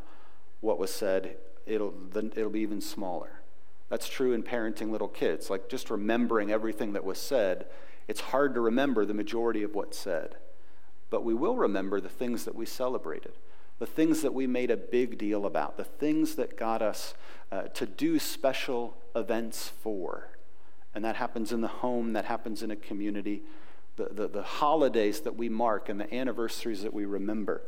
what 0.59 0.77
was 0.77 0.93
said, 0.93 1.37
it'll, 1.65 1.93
then 2.11 2.33
it'll 2.35 2.49
be 2.49 2.59
even 2.59 2.81
smaller. 2.81 3.39
That's 3.87 4.09
true 4.09 4.33
in 4.33 4.43
parenting 4.43 4.91
little 4.91 5.07
kids. 5.07 5.49
Like 5.49 5.69
just 5.69 5.89
remembering 5.89 6.51
everything 6.51 6.91
that 6.91 7.05
was 7.05 7.17
said, 7.17 7.67
it's 8.09 8.19
hard 8.19 8.53
to 8.55 8.59
remember 8.59 9.05
the 9.05 9.13
majority 9.13 9.63
of 9.63 9.73
what's 9.73 9.97
said. 9.97 10.35
But 11.09 11.23
we 11.23 11.33
will 11.33 11.55
remember 11.55 12.01
the 12.01 12.09
things 12.09 12.43
that 12.43 12.53
we 12.53 12.65
celebrated, 12.65 13.31
the 13.79 13.85
things 13.85 14.21
that 14.21 14.33
we 14.33 14.45
made 14.45 14.69
a 14.69 14.75
big 14.75 15.17
deal 15.17 15.45
about, 15.45 15.77
the 15.77 15.85
things 15.85 16.35
that 16.35 16.57
got 16.57 16.81
us 16.81 17.13
uh, 17.49 17.61
to 17.75 17.85
do 17.85 18.19
special 18.19 18.97
events 19.15 19.69
for. 19.69 20.31
And 20.93 21.05
that 21.05 21.15
happens 21.15 21.53
in 21.53 21.61
the 21.61 21.69
home, 21.69 22.11
that 22.11 22.25
happens 22.25 22.61
in 22.61 22.71
a 22.71 22.75
community 22.75 23.43
the, 23.95 24.09
the, 24.11 24.27
the 24.27 24.43
holidays 24.43 25.21
that 25.21 25.35
we 25.35 25.49
mark 25.49 25.89
and 25.89 25.99
the 25.99 26.13
anniversaries 26.13 26.83
that 26.83 26.93
we 26.93 27.05
remember. 27.05 27.61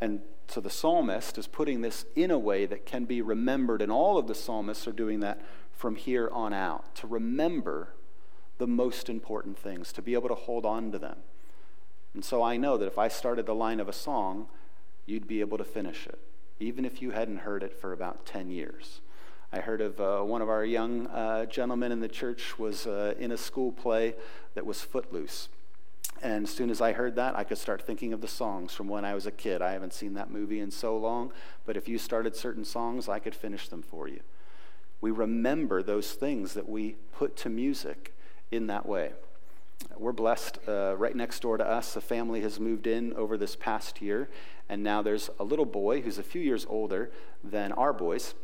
And 0.00 0.20
so 0.48 0.60
the 0.60 0.70
psalmist 0.70 1.38
is 1.38 1.46
putting 1.46 1.80
this 1.80 2.04
in 2.14 2.30
a 2.30 2.38
way 2.38 2.66
that 2.66 2.86
can 2.86 3.04
be 3.04 3.20
remembered, 3.20 3.82
and 3.82 3.90
all 3.90 4.16
of 4.18 4.26
the 4.26 4.34
psalmists 4.34 4.86
are 4.86 4.92
doing 4.92 5.20
that 5.20 5.40
from 5.72 5.96
here 5.96 6.30
on 6.32 6.52
out 6.52 6.94
to 6.96 7.06
remember 7.06 7.94
the 8.58 8.66
most 8.66 9.08
important 9.08 9.58
things, 9.58 9.92
to 9.92 10.02
be 10.02 10.14
able 10.14 10.28
to 10.28 10.34
hold 10.34 10.64
on 10.64 10.92
to 10.92 10.98
them. 10.98 11.18
And 12.14 12.24
so 12.24 12.42
I 12.42 12.56
know 12.56 12.78
that 12.78 12.86
if 12.86 12.98
I 12.98 13.08
started 13.08 13.44
the 13.44 13.54
line 13.54 13.80
of 13.80 13.88
a 13.88 13.92
song, 13.92 14.48
you'd 15.04 15.28
be 15.28 15.40
able 15.40 15.58
to 15.58 15.64
finish 15.64 16.06
it, 16.06 16.18
even 16.58 16.84
if 16.84 17.02
you 17.02 17.10
hadn't 17.10 17.38
heard 17.38 17.62
it 17.62 17.78
for 17.78 17.92
about 17.92 18.24
10 18.24 18.50
years. 18.50 19.00
I 19.52 19.60
heard 19.60 19.80
of 19.80 20.00
uh, 20.00 20.20
one 20.22 20.42
of 20.42 20.48
our 20.48 20.64
young 20.64 21.06
uh, 21.08 21.46
gentlemen 21.46 21.92
in 21.92 22.00
the 22.00 22.08
church 22.08 22.58
was 22.58 22.86
uh, 22.86 23.14
in 23.18 23.30
a 23.30 23.36
school 23.36 23.70
play 23.70 24.14
that 24.54 24.64
was 24.64 24.80
Footloose. 24.80 25.48
And 26.22 26.44
as 26.44 26.50
soon 26.50 26.70
as 26.70 26.80
I 26.80 26.92
heard 26.92 27.16
that, 27.16 27.36
I 27.36 27.44
could 27.44 27.58
start 27.58 27.82
thinking 27.82 28.12
of 28.12 28.20
the 28.20 28.28
songs 28.28 28.72
from 28.72 28.88
when 28.88 29.04
I 29.04 29.14
was 29.14 29.26
a 29.26 29.30
kid. 29.30 29.60
I 29.60 29.72
haven't 29.72 29.92
seen 29.92 30.14
that 30.14 30.30
movie 30.30 30.60
in 30.60 30.70
so 30.70 30.96
long, 30.96 31.32
but 31.64 31.76
if 31.76 31.88
you 31.88 31.98
started 31.98 32.34
certain 32.34 32.64
songs, 32.64 33.08
I 33.08 33.18
could 33.18 33.34
finish 33.34 33.68
them 33.68 33.82
for 33.82 34.08
you. 34.08 34.20
We 35.00 35.10
remember 35.10 35.82
those 35.82 36.12
things 36.12 36.54
that 36.54 36.68
we 36.68 36.96
put 37.12 37.36
to 37.38 37.50
music 37.50 38.14
in 38.50 38.66
that 38.68 38.86
way. 38.86 39.12
We're 39.98 40.12
blessed. 40.12 40.58
Uh, 40.66 40.94
right 40.96 41.14
next 41.14 41.40
door 41.40 41.58
to 41.58 41.66
us, 41.66 41.96
a 41.96 42.00
family 42.00 42.40
has 42.40 42.58
moved 42.58 42.86
in 42.86 43.12
over 43.12 43.36
this 43.36 43.56
past 43.56 44.00
year, 44.00 44.30
and 44.68 44.82
now 44.82 45.02
there's 45.02 45.28
a 45.38 45.44
little 45.44 45.66
boy 45.66 46.00
who's 46.00 46.18
a 46.18 46.22
few 46.22 46.40
years 46.40 46.66
older 46.68 47.10
than 47.44 47.72
our 47.72 47.92
boys 47.92 48.34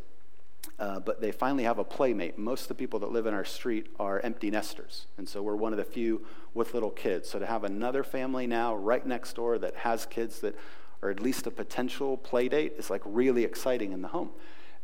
uh, 0.78 1.00
but 1.00 1.20
they 1.20 1.30
finally 1.30 1.64
have 1.64 1.78
a 1.78 1.84
playmate. 1.84 2.38
Most 2.38 2.62
of 2.62 2.68
the 2.68 2.74
people 2.74 2.98
that 3.00 3.12
live 3.12 3.26
in 3.26 3.34
our 3.34 3.44
street 3.44 3.86
are 3.98 4.20
empty 4.20 4.50
nesters. 4.50 5.06
And 5.16 5.28
so 5.28 5.42
we're 5.42 5.56
one 5.56 5.72
of 5.72 5.76
the 5.76 5.84
few 5.84 6.24
with 6.54 6.74
little 6.74 6.90
kids. 6.90 7.28
So 7.30 7.38
to 7.38 7.46
have 7.46 7.64
another 7.64 8.02
family 8.02 8.46
now 8.46 8.74
right 8.74 9.06
next 9.06 9.36
door 9.36 9.58
that 9.58 9.76
has 9.76 10.06
kids 10.06 10.40
that 10.40 10.56
are 11.02 11.10
at 11.10 11.20
least 11.20 11.46
a 11.46 11.50
potential 11.50 12.16
play 12.16 12.48
date 12.48 12.74
is 12.78 12.90
like 12.90 13.02
really 13.04 13.44
exciting 13.44 13.92
in 13.92 14.02
the 14.02 14.08
home. 14.08 14.30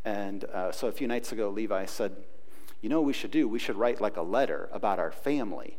And 0.04 0.44
uh, 0.44 0.72
so 0.72 0.88
a 0.88 0.92
few 0.92 1.06
nights 1.06 1.32
ago, 1.32 1.48
Levi 1.48 1.86
said, 1.86 2.12
You 2.80 2.88
know 2.88 3.00
what 3.00 3.06
we 3.06 3.12
should 3.12 3.30
do? 3.30 3.48
We 3.48 3.58
should 3.58 3.76
write 3.76 4.00
like 4.00 4.16
a 4.16 4.22
letter 4.22 4.68
about 4.72 4.98
our 4.98 5.12
family 5.12 5.78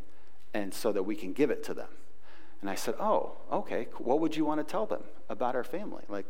and 0.53 0.73
so 0.73 0.91
that 0.91 1.03
we 1.03 1.15
can 1.15 1.33
give 1.33 1.51
it 1.51 1.63
to 1.65 1.73
them. 1.73 1.89
And 2.61 2.69
I 2.69 2.75
said, 2.75 2.95
Oh, 2.99 3.37
okay. 3.51 3.87
What 3.97 4.19
would 4.19 4.35
you 4.35 4.45
want 4.45 4.59
to 4.59 4.69
tell 4.69 4.85
them 4.85 5.03
about 5.29 5.55
our 5.55 5.63
family? 5.63 6.03
Like, 6.09 6.25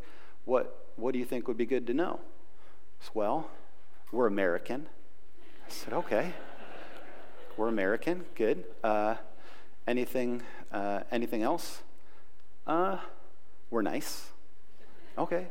what, 0.46 0.86
what 0.96 1.14
do 1.14 1.20
you 1.20 1.26
think 1.26 1.48
would 1.48 1.58
be 1.58 1.66
good 1.66 1.88
to 1.88 1.94
know? 1.94 2.20
Well, 3.14 3.50
we're 4.12 4.28
American. 4.28 4.88
I 5.68 5.72
said, 5.72 5.94
okay. 5.94 6.34
We're 7.58 7.68
American. 7.68 8.26
Good. 8.36 8.64
Uh, 8.84 9.16
anything, 9.88 10.42
uh, 10.72 11.02
anything 11.12 11.44
else? 11.44 11.82
Uh, 12.66 12.98
we're 13.70 13.82
nice. 13.82 14.28
Okay. 15.18 15.48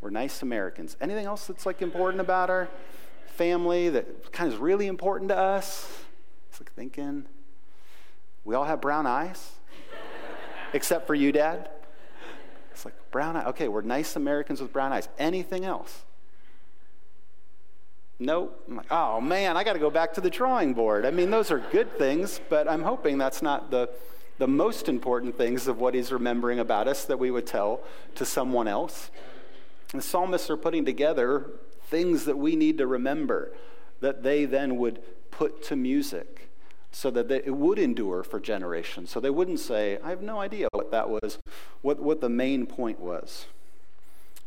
We're 0.00 0.10
nice 0.10 0.42
Americans. 0.42 0.96
Anything 1.00 1.26
else 1.26 1.46
that's 1.46 1.66
like 1.66 1.82
important 1.82 2.20
about 2.20 2.50
our 2.50 2.68
family 3.34 3.88
that 3.88 4.32
kind 4.32 4.48
of 4.48 4.54
is 4.54 4.60
really 4.60 4.86
important 4.86 5.28
to 5.30 5.36
us? 5.36 5.90
It's 6.50 6.60
like 6.60 6.72
thinking, 6.72 7.26
we 8.44 8.54
all 8.54 8.64
have 8.64 8.80
brown 8.80 9.06
eyes, 9.06 9.52
except 10.72 11.06
for 11.06 11.14
you, 11.14 11.32
Dad. 11.32 11.68
It's 12.70 12.84
like 12.84 12.94
brown 13.10 13.36
eye. 13.36 13.46
Okay, 13.46 13.68
we're 13.68 13.82
nice 13.82 14.16
Americans 14.16 14.60
with 14.60 14.72
brown 14.72 14.92
eyes. 14.92 15.08
Anything 15.18 15.64
else? 15.64 16.04
Nope. 18.20 18.64
I'm 18.68 18.76
like, 18.76 18.90
oh 18.90 19.20
man, 19.20 19.56
I 19.56 19.62
got 19.62 19.74
to 19.74 19.78
go 19.78 19.90
back 19.90 20.14
to 20.14 20.20
the 20.20 20.30
drawing 20.30 20.74
board. 20.74 21.06
I 21.06 21.10
mean, 21.10 21.30
those 21.30 21.50
are 21.50 21.58
good 21.58 21.96
things, 21.98 22.40
but 22.48 22.68
I'm 22.68 22.82
hoping 22.82 23.16
that's 23.16 23.42
not 23.42 23.70
the, 23.70 23.90
the 24.38 24.48
most 24.48 24.88
important 24.88 25.36
things 25.36 25.68
of 25.68 25.78
what 25.78 25.94
he's 25.94 26.10
remembering 26.10 26.58
about 26.58 26.88
us 26.88 27.04
that 27.04 27.18
we 27.18 27.30
would 27.30 27.46
tell 27.46 27.80
to 28.16 28.24
someone 28.24 28.66
else. 28.66 29.10
The 29.92 30.02
psalmists 30.02 30.50
are 30.50 30.56
putting 30.56 30.84
together 30.84 31.46
things 31.84 32.24
that 32.24 32.36
we 32.36 32.56
need 32.56 32.78
to 32.78 32.86
remember 32.86 33.52
that 34.00 34.22
they 34.22 34.44
then 34.44 34.76
would 34.78 35.00
put 35.30 35.62
to 35.64 35.76
music. 35.76 36.50
so 36.90 37.10
that 37.10 37.28
they, 37.28 37.36
it 37.44 37.54
would 37.54 37.78
endure 37.78 38.22
for 38.22 38.40
generations. 38.40 39.10
So 39.10 39.20
they 39.20 39.30
wouldn't 39.30 39.60
say, 39.60 39.98
I 40.02 40.10
have 40.10 40.22
no 40.22 40.40
idea 40.40 40.68
what 40.72 40.90
that 40.90 41.08
was, 41.08 41.38
what, 41.82 42.00
what 42.00 42.20
the 42.20 42.28
main 42.28 42.66
point 42.66 42.98
was. 42.98 43.46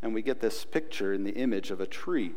And 0.01 0.13
we 0.13 0.21
get 0.21 0.41
this 0.41 0.65
picture 0.65 1.13
in 1.13 1.23
the 1.23 1.34
image 1.34 1.71
of 1.71 1.79
a 1.79 1.86
tree. 1.86 2.34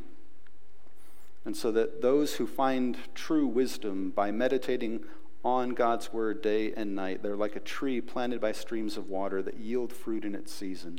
And 1.44 1.56
so 1.56 1.70
that 1.72 2.00
those 2.00 2.34
who 2.34 2.46
find 2.46 2.96
true 3.14 3.46
wisdom 3.46 4.10
by 4.10 4.30
meditating 4.30 5.04
on 5.44 5.70
God's 5.70 6.12
word 6.12 6.40
day 6.40 6.72
and 6.74 6.94
night, 6.94 7.22
they're 7.22 7.36
like 7.36 7.54
a 7.54 7.60
tree 7.60 8.00
planted 8.00 8.40
by 8.40 8.52
streams 8.52 8.96
of 8.96 9.10
water 9.10 9.42
that 9.42 9.58
yield 9.58 9.92
fruit 9.92 10.24
in 10.24 10.34
its 10.34 10.52
season, 10.52 10.98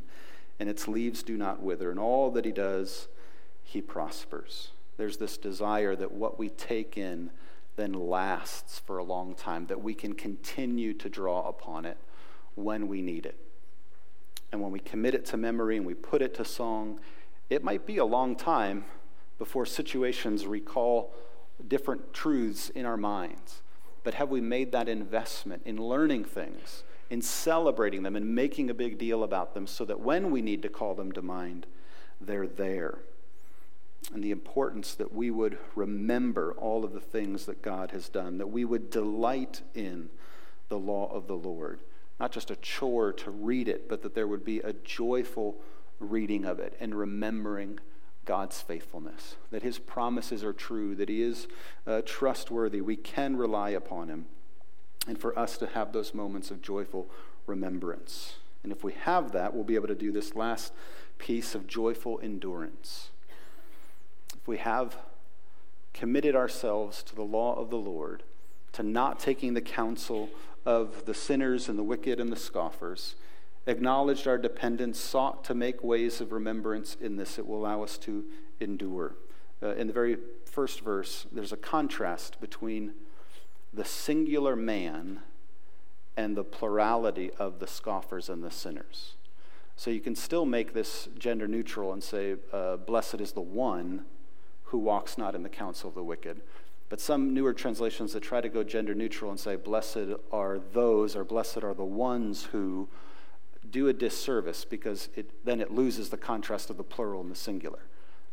and 0.60 0.68
its 0.68 0.86
leaves 0.86 1.22
do 1.24 1.36
not 1.36 1.62
wither. 1.62 1.90
And 1.90 1.98
all 1.98 2.30
that 2.30 2.44
he 2.44 2.52
does, 2.52 3.08
he 3.64 3.82
prospers. 3.82 4.70
There's 4.96 5.16
this 5.16 5.36
desire 5.36 5.96
that 5.96 6.12
what 6.12 6.38
we 6.38 6.48
take 6.48 6.96
in 6.96 7.30
then 7.74 7.92
lasts 7.92 8.78
for 8.78 8.98
a 8.98 9.04
long 9.04 9.34
time, 9.34 9.66
that 9.66 9.82
we 9.82 9.94
can 9.94 10.14
continue 10.14 10.94
to 10.94 11.08
draw 11.08 11.46
upon 11.48 11.84
it 11.84 11.98
when 12.54 12.88
we 12.88 13.02
need 13.02 13.26
it. 13.26 13.36
And 14.52 14.62
when 14.62 14.70
we 14.70 14.78
commit 14.78 15.14
it 15.14 15.26
to 15.26 15.36
memory 15.36 15.76
and 15.76 15.84
we 15.84 15.92
put 15.92 16.22
it 16.22 16.34
to 16.36 16.44
song, 16.44 17.00
it 17.50 17.62
might 17.62 17.84
be 17.84 17.98
a 17.98 18.04
long 18.04 18.36
time 18.36 18.84
before 19.38 19.66
situations 19.66 20.46
recall 20.46 21.12
different 21.68 22.12
truths 22.12 22.70
in 22.70 22.86
our 22.86 22.96
minds. 22.96 23.62
But 24.04 24.14
have 24.14 24.30
we 24.30 24.40
made 24.40 24.72
that 24.72 24.88
investment 24.88 25.62
in 25.64 25.78
learning 25.78 26.24
things, 26.24 26.84
in 27.10 27.22
celebrating 27.22 28.02
them, 28.02 28.16
and 28.16 28.34
making 28.34 28.70
a 28.70 28.74
big 28.74 28.98
deal 28.98 29.24
about 29.24 29.54
them 29.54 29.66
so 29.66 29.84
that 29.84 30.00
when 30.00 30.30
we 30.30 30.42
need 30.42 30.62
to 30.62 30.68
call 30.68 30.94
them 30.94 31.12
to 31.12 31.22
mind, 31.22 31.66
they're 32.20 32.46
there? 32.46 32.98
And 34.14 34.22
the 34.22 34.30
importance 34.30 34.94
that 34.94 35.12
we 35.12 35.30
would 35.30 35.58
remember 35.74 36.52
all 36.52 36.84
of 36.84 36.92
the 36.92 37.00
things 37.00 37.46
that 37.46 37.62
God 37.62 37.90
has 37.90 38.08
done, 38.08 38.38
that 38.38 38.46
we 38.46 38.64
would 38.64 38.90
delight 38.90 39.62
in 39.74 40.10
the 40.68 40.78
law 40.78 41.10
of 41.12 41.26
the 41.26 41.34
Lord. 41.34 41.80
Not 42.20 42.32
just 42.32 42.50
a 42.50 42.56
chore 42.56 43.12
to 43.14 43.30
read 43.30 43.68
it, 43.68 43.88
but 43.88 44.02
that 44.02 44.14
there 44.14 44.28
would 44.28 44.44
be 44.44 44.60
a 44.60 44.72
joyful 44.72 45.56
reading 45.98 46.44
of 46.44 46.60
it 46.60 46.76
and 46.78 46.94
remembering 46.94 47.80
God's 48.26 48.60
faithfulness, 48.60 49.36
that 49.50 49.62
his 49.62 49.78
promises 49.78 50.44
are 50.44 50.52
true, 50.52 50.94
that 50.96 51.08
he 51.08 51.22
is 51.22 51.46
uh, 51.86 52.02
trustworthy. 52.04 52.80
We 52.80 52.96
can 52.96 53.36
rely 53.36 53.70
upon 53.70 54.08
him. 54.08 54.26
And 55.08 55.18
for 55.18 55.38
us 55.38 55.56
to 55.58 55.66
have 55.68 55.92
those 55.92 56.12
moments 56.12 56.50
of 56.50 56.60
joyful 56.60 57.08
remembrance. 57.46 58.34
And 58.62 58.72
if 58.72 58.82
we 58.82 58.92
have 58.92 59.32
that, 59.32 59.54
we'll 59.54 59.64
be 59.64 59.76
able 59.76 59.86
to 59.86 59.94
do 59.94 60.10
this 60.10 60.34
last 60.34 60.72
piece 61.18 61.54
of 61.54 61.68
joyful 61.68 62.20
endurance. 62.22 63.10
If 64.36 64.48
we 64.48 64.58
have 64.58 64.96
committed 65.94 66.34
ourselves 66.34 67.02
to 67.04 67.14
the 67.14 67.22
law 67.22 67.54
of 67.54 67.70
the 67.70 67.76
Lord, 67.76 68.24
to 68.72 68.82
not 68.82 69.20
taking 69.20 69.54
the 69.54 69.60
counsel 69.60 70.28
of 70.66 71.04
the 71.06 71.14
sinners 71.14 71.68
and 71.68 71.78
the 71.78 71.84
wicked 71.84 72.18
and 72.18 72.30
the 72.30 72.36
scoffers, 72.36 73.14
acknowledged 73.66 74.26
our 74.26 74.38
dependence, 74.38 74.98
sought 74.98 75.44
to 75.44 75.54
make 75.54 75.82
ways 75.82 76.20
of 76.20 76.32
remembrance 76.32 76.96
in 77.00 77.16
this, 77.16 77.38
it 77.38 77.46
will 77.46 77.58
allow 77.58 77.82
us 77.82 77.98
to 77.98 78.24
endure. 78.60 79.16
Uh, 79.62 79.74
in 79.74 79.86
the 79.86 79.92
very 79.92 80.16
first 80.44 80.80
verse, 80.80 81.26
there's 81.32 81.52
a 81.52 81.56
contrast 81.56 82.40
between 82.40 82.92
the 83.72 83.84
singular 83.84 84.56
man 84.56 85.20
and 86.16 86.36
the 86.36 86.44
plurality 86.44 87.30
of 87.38 87.58
the 87.58 87.66
scoffers 87.66 88.28
and 88.28 88.42
the 88.42 88.50
sinners. 88.50 89.14
So 89.76 89.90
you 89.90 90.00
can 90.00 90.16
still 90.16 90.46
make 90.46 90.72
this 90.72 91.08
gender 91.18 91.46
neutral 91.46 91.92
and 91.92 92.02
say, 92.02 92.36
uh, 92.52 92.76
Blessed 92.76 93.20
is 93.20 93.32
the 93.32 93.42
one 93.42 94.06
who 94.64 94.78
walks 94.78 95.18
not 95.18 95.34
in 95.34 95.42
the 95.42 95.48
counsel 95.50 95.88
of 95.88 95.94
the 95.94 96.02
wicked. 96.02 96.40
But 96.88 97.00
some 97.00 97.34
newer 97.34 97.52
translations 97.52 98.12
that 98.12 98.22
try 98.22 98.40
to 98.40 98.48
go 98.48 98.62
gender 98.62 98.94
neutral 98.94 99.30
and 99.30 99.38
say, 99.38 99.56
Blessed 99.56 100.14
are 100.32 100.60
those, 100.72 101.14
or 101.14 101.24
blessed 101.24 101.62
are 101.62 101.74
the 101.74 101.84
ones 101.84 102.44
who 102.44 102.88
do 103.70 103.88
a 103.88 103.92
disservice 103.92 104.64
because 104.64 105.08
it, 105.14 105.44
then 105.44 105.60
it 105.60 105.70
loses 105.70 106.10
the 106.10 106.16
contrast 106.16 106.70
of 106.70 106.76
the 106.76 106.84
plural 106.84 107.20
and 107.20 107.30
the 107.30 107.36
singular. 107.36 107.80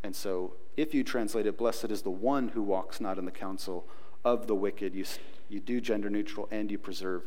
And 0.04 0.16
so 0.16 0.54
if 0.76 0.94
you 0.94 1.04
translate 1.04 1.46
it, 1.46 1.58
blessed 1.58 1.86
is 1.86 2.02
the 2.02 2.12
one 2.12 2.50
who 2.50 2.62
walks 2.62 3.00
not 3.00 3.18
in 3.18 3.26
the 3.26 3.32
counsel 3.32 3.88
of 4.26 4.48
the 4.48 4.56
wicked, 4.56 4.94
you, 4.94 5.06
you 5.50 5.60
do 5.60 5.82
gender 5.82 6.10
neutral 6.10 6.48
and 6.52 6.72
you 6.72 6.78
preserve 6.78 7.24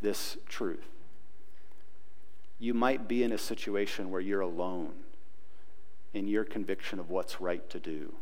this 0.00 0.36
truth. 0.46 0.86
You 2.58 2.74
might 2.74 3.06
be 3.06 3.22
in 3.22 3.32
a 3.32 3.38
situation 3.38 4.10
where 4.10 4.20
you're 4.20 4.40
alone 4.40 4.94
in 6.14 6.26
your 6.26 6.44
conviction 6.44 6.98
of 6.98 7.10
what's 7.10 7.40
right 7.40 7.68
to 7.70 7.78
do. 7.78 8.14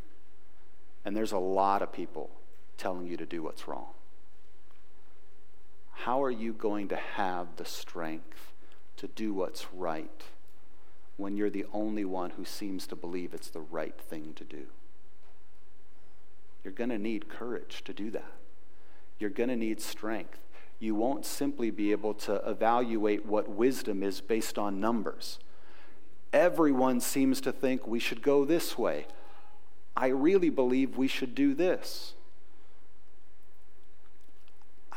And 1.05 1.17
there's 1.17 1.33
a 1.33 1.39
lot 1.39 1.83
of 1.83 1.93
people 1.93 2.31
telling 2.77 3.07
you 3.07 3.17
to 3.17 3.27
do 3.27 3.43
what's 3.43 3.69
wrong. 3.69 3.87
How 5.93 6.23
are 6.23 6.31
you 6.31 6.53
going 6.53 6.89
to 6.89 6.97
have 6.97 7.57
the 7.57 7.65
strength 7.65 8.54
to 9.05 9.09
do 9.09 9.35
what's 9.35 9.67
right 9.75 10.23
when 11.19 11.37
you're 11.37 11.51
the 11.51 11.67
only 11.75 12.07
one 12.07 12.31
who 12.31 12.45
seems 12.45 12.87
to 12.87 12.97
believe 12.97 13.35
it's 13.35 13.51
the 13.51 13.61
right 13.61 14.01
thing 14.01 14.33
to 14.35 14.45
do. 14.45 14.64
You're 16.62 16.73
going 16.73 16.88
to 16.88 16.99
need 16.99 17.29
courage 17.29 17.85
to 17.85 17.93
do 17.93 18.11
that. 18.12 18.33
You're 19.19 19.29
going 19.29 19.51
to 19.51 19.57
need 19.57 19.83
strength. 19.83 20.38
You 20.79 20.95
won't 20.95 21.27
simply 21.27 21.71
be 21.71 21.93
able 21.93 22.14
to 22.14 22.37
evaluate 22.49 23.27
what 23.27 23.51
wisdom 23.51 24.03
is 24.03 24.23
based 24.23 24.57
on 24.57 24.81
numbers. 24.81 25.38
Everyone 26.33 26.99
seems 26.99 27.43
to 27.43 27.53
think 27.53 27.87
we 27.87 28.01
should 28.01 28.23
go 28.23 28.47
this 28.47 28.79
way. 28.79 29.07
I 29.95 30.07
really 30.07 30.49
believe 30.49 30.97
we 30.97 31.09
should 31.09 31.35
do 31.35 31.53
this 31.53 32.14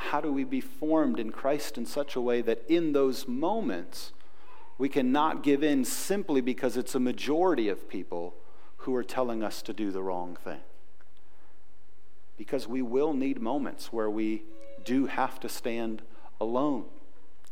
how 0.07 0.21
do 0.21 0.31
we 0.31 0.43
be 0.43 0.61
formed 0.61 1.19
in 1.19 1.31
Christ 1.31 1.77
in 1.77 1.85
such 1.85 2.15
a 2.15 2.21
way 2.21 2.41
that 2.41 2.63
in 2.67 2.93
those 2.93 3.27
moments 3.27 4.13
we 4.77 4.89
cannot 4.89 5.43
give 5.43 5.63
in 5.63 5.83
simply 5.83 6.39
because 6.39 6.77
it's 6.77 6.95
a 6.95 6.99
majority 6.99 7.67
of 7.67 7.89
people 7.89 8.35
who 8.77 8.95
are 8.95 9.03
telling 9.03 9.43
us 9.43 9.61
to 9.63 9.73
do 9.73 9.91
the 9.91 10.01
wrong 10.01 10.37
thing? 10.43 10.59
Because 12.37 12.67
we 12.67 12.81
will 12.81 13.13
need 13.13 13.41
moments 13.41 13.91
where 13.91 14.09
we 14.09 14.43
do 14.85 15.07
have 15.07 15.39
to 15.41 15.49
stand 15.49 16.01
alone. 16.39 16.85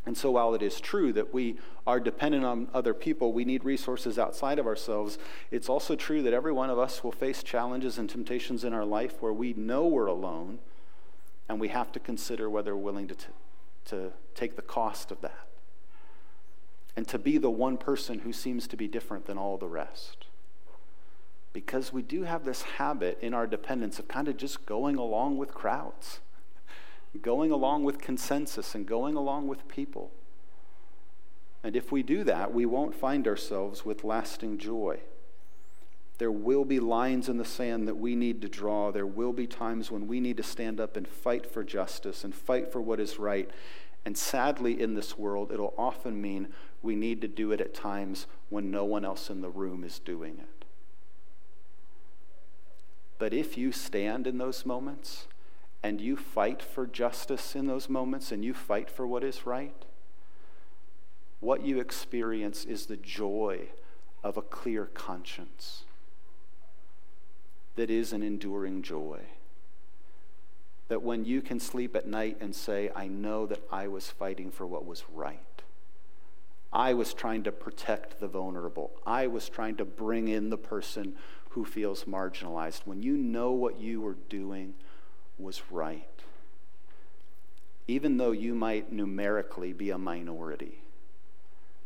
And 0.06 0.16
so, 0.16 0.32
while 0.32 0.54
it 0.54 0.62
is 0.62 0.80
true 0.80 1.12
that 1.14 1.34
we 1.34 1.58
are 1.88 2.00
dependent 2.00 2.46
on 2.46 2.68
other 2.74 2.94
people, 2.94 3.34
we 3.34 3.44
need 3.44 3.66
resources 3.66 4.20
outside 4.20 4.60
of 4.60 4.68
ourselves, 4.68 5.18
it's 5.50 5.68
also 5.68 5.96
true 5.96 6.22
that 6.22 6.34
every 6.34 6.54
one 6.54 6.70
of 6.70 6.78
us 6.78 7.04
will 7.04 7.12
face 7.12 7.42
challenges 7.42 7.98
and 7.98 8.08
temptations 8.08 8.64
in 8.64 8.72
our 8.72 8.86
life 8.86 9.20
where 9.20 9.34
we 9.34 9.54
know 9.54 9.88
we're 9.88 10.06
alone 10.06 10.60
and 11.48 11.60
we 11.60 11.68
have 11.70 11.92
to 11.92 12.00
consider 12.00 12.50
whether 12.50 12.76
we're 12.76 12.84
willing 12.84 13.08
to, 13.08 13.16
t- 13.16 13.26
to 13.86 14.12
take 14.34 14.56
the 14.56 14.62
cost 14.62 15.12
of 15.12 15.22
that 15.22 15.48
and 16.96 17.08
to 17.08 17.20
be 17.20 17.38
the 17.38 17.50
one 17.50 17.78
person 17.78 18.20
who 18.20 18.32
seems 18.32 18.68
to 18.68 18.78
be 18.78 18.88
different 18.88 19.26
than 19.26 19.38
all 19.38 19.58
the 19.58 19.68
rest. 19.68 20.26
Because 21.52 21.92
we 21.92 22.02
do 22.02 22.24
have 22.24 22.46
this 22.46 22.62
habit 22.64 23.18
in 23.22 23.34
our 23.34 23.48
dependence 23.48 24.00
of 24.00 24.08
kind 24.08 24.28
of 24.28 24.38
just 24.38 24.66
going 24.66 24.96
along 24.96 25.38
with 25.38 25.54
crowds, 25.54 26.20
going 27.22 27.52
along 27.52 27.84
with 27.84 28.00
consensus, 28.00 28.76
and 28.76 28.86
going 28.86 29.16
along 29.16 29.48
with 29.48 29.68
people. 29.68 30.12
And 31.64 31.76
if 31.76 31.92
we 31.92 32.04
do 32.04 32.24
that, 32.24 32.54
we 32.54 32.66
won't 32.66 32.96
find 32.96 33.28
ourselves 33.28 33.86
with 33.86 34.04
lasting 34.04 34.58
joy. 34.58 35.00
There 36.18 36.32
will 36.32 36.64
be 36.64 36.80
lines 36.80 37.28
in 37.28 37.38
the 37.38 37.46
sand 37.46 37.88
that 37.88 37.98
we 37.98 38.16
need 38.16 38.42
to 38.42 38.48
draw. 38.48 38.92
There 38.92 39.06
will 39.06 39.34
be 39.34 39.48
times 39.48 39.92
when 39.92 40.08
we 40.08 40.20
need 40.20 40.38
to 40.38 40.44
stand 40.44 40.80
up 40.80 40.96
and 40.96 41.08
fight 41.08 41.46
for 41.46 41.64
justice 41.64 42.24
and 42.24 42.34
fight 42.34 42.72
for 42.72 42.82
what 42.82 43.00
is 43.00 43.20
right. 43.20 43.50
And 44.06 44.18
sadly, 44.18 44.80
in 44.80 44.94
this 44.94 45.18
world, 45.18 45.52
it'll 45.52 45.74
often 45.78 46.22
mean 46.22 46.50
we 46.82 46.96
need 46.96 47.20
to 47.22 47.28
do 47.28 47.52
it 47.52 47.60
at 47.60 47.74
times 47.74 48.28
when 48.50 48.72
no 48.72 48.86
one 48.86 49.04
else 49.04 49.30
in 49.30 49.42
the 49.42 49.50
room 49.50 49.84
is 49.84 50.00
doing 50.00 50.38
it. 50.40 50.66
But 53.18 53.34
if 53.34 53.58
you 53.58 53.72
stand 53.72 54.28
in 54.28 54.38
those 54.38 54.66
moments 54.66 55.28
and 55.84 56.00
you 56.00 56.16
fight 56.16 56.62
for 56.62 56.86
justice 56.86 57.56
in 57.56 57.68
those 57.68 57.90
moments 57.90 58.32
and 58.32 58.44
you 58.44 58.54
fight 58.54 58.90
for 58.90 59.06
what 59.06 59.24
is 59.24 59.46
right, 59.46 59.86
what 61.40 61.66
you 61.66 61.80
experience 61.80 62.64
is 62.64 62.86
the 62.86 62.98
joy 62.98 63.70
of 64.24 64.38
a 64.38 64.42
clear 64.42 64.86
conscience 64.86 65.84
that 67.76 67.90
is 67.90 68.14
an 68.14 68.24
enduring 68.24 68.82
joy. 68.82 69.20
That 70.88 71.02
when 71.02 71.26
you 71.26 71.42
can 71.42 71.60
sleep 71.60 71.96
at 71.96 72.08
night 72.08 72.38
and 72.40 72.56
say, 72.56 72.90
I 72.96 73.08
know 73.08 73.46
that 73.48 73.62
I 73.72 73.88
was 73.88 74.10
fighting 74.10 74.52
for 74.52 74.66
what 74.68 74.86
was 74.86 75.04
right. 75.12 75.40
I 76.72 76.94
was 76.94 77.14
trying 77.14 77.44
to 77.44 77.52
protect 77.52 78.20
the 78.20 78.28
vulnerable. 78.28 78.92
I 79.06 79.28
was 79.28 79.50
trying 79.50 79.78
to 79.78 79.86
bring 79.86 80.28
in 80.28 80.50
the 80.50 80.58
person 80.58 81.16
who 81.52 81.64
feels 81.66 82.04
marginalized. 82.04 82.82
When 82.86 83.02
you 83.02 83.16
know 83.16 83.52
what 83.52 83.80
you 83.80 84.02
were 84.02 84.18
doing 84.30 84.74
was 85.40 85.62
right, 85.72 86.10
even 87.88 88.18
though 88.18 88.32
you 88.32 88.54
might 88.54 88.92
numerically 88.92 89.72
be 89.72 89.90
a 89.90 89.98
minority, 89.98 90.82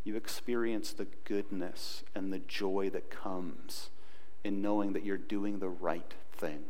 you 0.03 0.15
experience 0.15 0.91
the 0.91 1.07
goodness 1.23 2.03
and 2.15 2.33
the 2.33 2.39
joy 2.39 2.89
that 2.89 3.11
comes 3.11 3.89
in 4.43 4.61
knowing 4.61 4.93
that 4.93 5.05
you're 5.05 5.17
doing 5.17 5.59
the 5.59 5.69
right 5.69 6.13
thing. 6.33 6.63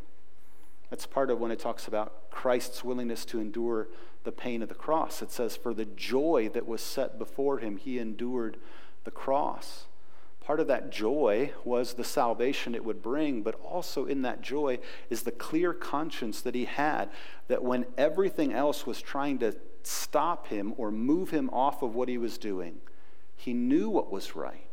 That's 0.89 1.05
part 1.05 1.29
of 1.29 1.39
when 1.39 1.51
it 1.51 1.59
talks 1.59 1.87
about 1.87 2.31
Christ's 2.31 2.83
willingness 2.83 3.25
to 3.25 3.39
endure 3.39 3.87
the 4.23 4.31
pain 4.31 4.61
of 4.61 4.69
the 4.69 4.75
cross. 4.75 5.21
It 5.21 5.31
says, 5.31 5.55
For 5.55 5.73
the 5.73 5.85
joy 5.85 6.49
that 6.53 6.67
was 6.67 6.81
set 6.81 7.19
before 7.19 7.59
him, 7.59 7.77
he 7.77 7.99
endured 7.99 8.57
the 9.03 9.11
cross. 9.11 9.85
Part 10.43 10.59
of 10.59 10.67
that 10.67 10.89
joy 10.89 11.51
was 11.63 11.93
the 11.93 12.03
salvation 12.03 12.73
it 12.73 12.83
would 12.83 13.03
bring, 13.03 13.43
but 13.43 13.59
also 13.61 14.05
in 14.05 14.23
that 14.23 14.41
joy 14.41 14.79
is 15.11 15.21
the 15.21 15.31
clear 15.31 15.73
conscience 15.73 16.41
that 16.41 16.55
he 16.55 16.65
had 16.65 17.09
that 17.47 17.63
when 17.63 17.85
everything 17.97 18.51
else 18.51 18.87
was 18.87 18.99
trying 18.99 19.37
to 19.39 19.55
stop 19.83 20.47
him 20.47 20.73
or 20.77 20.89
move 20.89 21.29
him 21.29 21.51
off 21.51 21.83
of 21.83 21.93
what 21.93 22.09
he 22.09 22.17
was 22.17 22.39
doing, 22.39 22.77
he 23.35 23.53
knew 23.53 23.89
what 23.89 24.11
was 24.11 24.35
right 24.35 24.68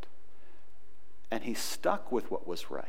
and 1.29 1.43
he 1.43 1.53
stuck 1.53 2.11
with 2.11 2.31
what 2.31 2.47
was 2.47 2.71
right. 2.71 2.85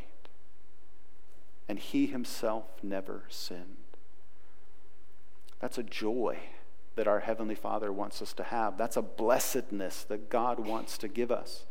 And 1.69 1.79
he 1.79 2.07
himself 2.07 2.65
never 2.83 3.25
sinned. 3.29 3.77
That's 5.61 5.79
a 5.79 5.83
joy 5.83 6.39
that 6.95 7.09
our 7.09 7.21
Heavenly 7.21 7.55
Father 7.55 7.93
wants 7.93 8.23
us 8.23 8.33
to 8.35 8.45
have. 8.45 8.79
That's 8.79 8.97
a 8.97 9.03
blessedness 9.03 10.05
that 10.05 10.31
God 10.31 10.61
wants 10.61 10.99
to 10.99 11.09
give 11.09 11.31
us. 11.31 11.65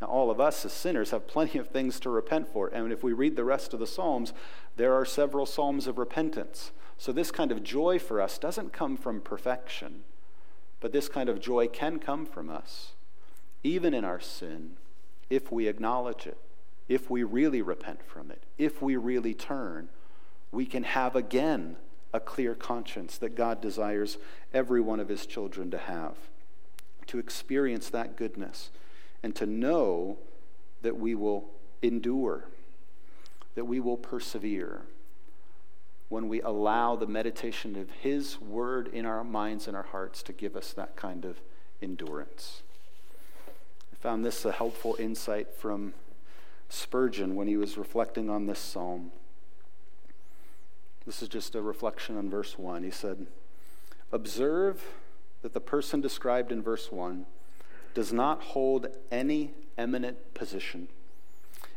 Now, 0.00 0.08
all 0.08 0.30
of 0.30 0.40
us 0.40 0.64
as 0.64 0.72
sinners 0.72 1.10
have 1.10 1.28
plenty 1.28 1.58
of 1.58 1.68
things 1.68 2.00
to 2.00 2.10
repent 2.10 2.48
for. 2.52 2.68
And 2.68 2.92
if 2.92 3.02
we 3.02 3.12
read 3.12 3.36
the 3.36 3.44
rest 3.44 3.72
of 3.72 3.80
the 3.80 3.86
Psalms, 3.86 4.32
there 4.76 4.94
are 4.94 5.04
several 5.04 5.46
Psalms 5.46 5.86
of 5.86 5.98
repentance. 5.98 6.72
So, 6.98 7.12
this 7.12 7.30
kind 7.30 7.52
of 7.52 7.62
joy 7.62 7.98
for 7.98 8.20
us 8.20 8.38
doesn't 8.38 8.72
come 8.72 8.96
from 8.96 9.20
perfection, 9.20 10.04
but 10.80 10.92
this 10.92 11.08
kind 11.08 11.28
of 11.28 11.40
joy 11.40 11.68
can 11.68 11.98
come 11.98 12.26
from 12.26 12.50
us, 12.50 12.92
even 13.62 13.94
in 13.94 14.04
our 14.04 14.20
sin, 14.20 14.76
if 15.30 15.50
we 15.50 15.68
acknowledge 15.68 16.26
it, 16.26 16.38
if 16.88 17.10
we 17.10 17.22
really 17.22 17.62
repent 17.62 18.02
from 18.02 18.30
it, 18.30 18.42
if 18.58 18.82
we 18.82 18.96
really 18.96 19.34
turn. 19.34 19.88
We 20.52 20.66
can 20.66 20.84
have 20.84 21.16
again 21.16 21.76
a 22.12 22.20
clear 22.20 22.54
conscience 22.54 23.18
that 23.18 23.34
God 23.34 23.60
desires 23.60 24.18
every 24.52 24.80
one 24.80 25.00
of 25.00 25.08
his 25.08 25.26
children 25.26 25.70
to 25.72 25.78
have, 25.78 26.16
to 27.08 27.18
experience 27.18 27.90
that 27.90 28.16
goodness 28.16 28.70
and 29.22 29.34
to 29.34 29.46
know 29.46 30.18
that 30.82 30.96
we 30.96 31.14
will 31.14 31.46
endure, 31.82 32.44
that 33.54 33.64
we 33.64 33.80
will 33.80 33.96
persevere 33.96 34.82
when 36.08 36.28
we 36.28 36.40
allow 36.42 36.94
the 36.94 37.06
meditation 37.06 37.74
of 37.74 37.90
His 37.90 38.40
Word 38.40 38.88
in 38.92 39.06
our 39.06 39.24
minds 39.24 39.66
and 39.66 39.76
our 39.76 39.82
hearts 39.82 40.22
to 40.24 40.32
give 40.32 40.54
us 40.54 40.72
that 40.74 40.94
kind 40.94 41.24
of 41.24 41.40
endurance. 41.82 42.62
Found 44.04 44.22
this 44.22 44.44
a 44.44 44.52
helpful 44.52 44.96
insight 44.98 45.54
from 45.56 45.94
Spurgeon 46.68 47.36
when 47.36 47.48
he 47.48 47.56
was 47.56 47.78
reflecting 47.78 48.28
on 48.28 48.44
this 48.44 48.58
psalm. 48.58 49.12
This 51.06 51.22
is 51.22 51.28
just 51.30 51.54
a 51.54 51.62
reflection 51.62 52.18
on 52.18 52.28
verse 52.28 52.58
1. 52.58 52.82
He 52.82 52.90
said, 52.90 53.26
Observe 54.12 54.82
that 55.40 55.54
the 55.54 55.60
person 55.60 56.02
described 56.02 56.52
in 56.52 56.62
verse 56.62 56.92
1 56.92 57.24
does 57.94 58.12
not 58.12 58.42
hold 58.42 58.88
any 59.10 59.54
eminent 59.78 60.34
position. 60.34 60.88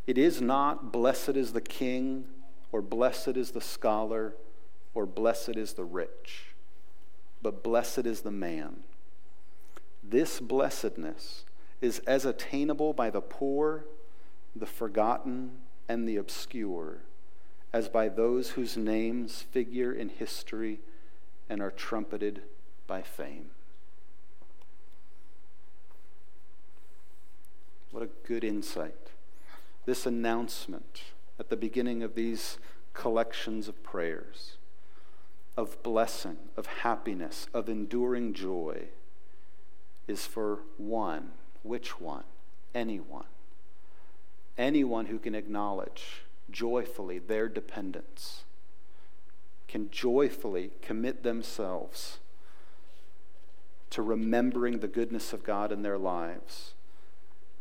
It 0.05 0.17
is 0.17 0.41
not 0.41 0.91
blessed 0.91 1.37
is 1.37 1.53
the 1.53 1.61
king, 1.61 2.25
or 2.73 2.81
blessed 2.81 3.37
is 3.37 3.51
the 3.51 3.61
scholar, 3.61 4.35
or 4.93 5.05
blessed 5.05 5.55
is 5.55 5.75
the 5.75 5.85
rich, 5.85 6.55
but 7.41 7.63
blessed 7.63 8.05
is 8.05 8.19
the 8.19 8.31
man. 8.31 8.81
This 10.03 10.41
blessedness 10.41 11.45
is 11.81 11.99
as 11.99 12.25
attainable 12.25 12.93
by 12.93 13.09
the 13.09 13.21
poor, 13.21 13.85
the 14.55 14.65
forgotten, 14.65 15.51
and 15.87 16.07
the 16.07 16.17
obscure 16.17 17.01
as 17.73 17.89
by 17.89 18.09
those 18.09 18.51
whose 18.51 18.77
names 18.77 19.41
figure 19.51 19.91
in 19.91 20.09
history 20.09 20.79
and 21.49 21.61
are 21.61 21.71
trumpeted 21.71 22.41
by 22.87 23.01
fame. 23.01 23.51
What 27.91 28.03
a 28.03 28.27
good 28.27 28.43
insight. 28.43 29.11
This 29.85 30.05
announcement 30.05 31.03
at 31.39 31.49
the 31.49 31.55
beginning 31.55 32.03
of 32.03 32.15
these 32.15 32.57
collections 32.93 33.67
of 33.67 33.83
prayers, 33.83 34.57
of 35.55 35.81
blessing, 35.83 36.37
of 36.55 36.65
happiness, 36.65 37.47
of 37.53 37.69
enduring 37.69 38.33
joy, 38.33 38.87
is 40.07 40.25
for 40.25 40.59
one. 40.77 41.31
Which 41.67 41.99
one? 41.99 42.23
Anyone. 42.73 43.25
Anyone 44.57 45.07
who 45.07 45.19
can 45.19 45.35
acknowledge 45.35 46.23
joyfully 46.49 47.19
their 47.19 47.49
dependence, 47.49 48.43
can 49.67 49.89
joyfully 49.91 50.71
commit 50.81 51.23
themselves 51.23 52.19
to 53.89 54.01
remembering 54.01 54.79
the 54.79 54.87
goodness 54.87 55.33
of 55.33 55.43
God 55.43 55.71
in 55.71 55.81
their 55.81 55.97
lives 55.97 56.73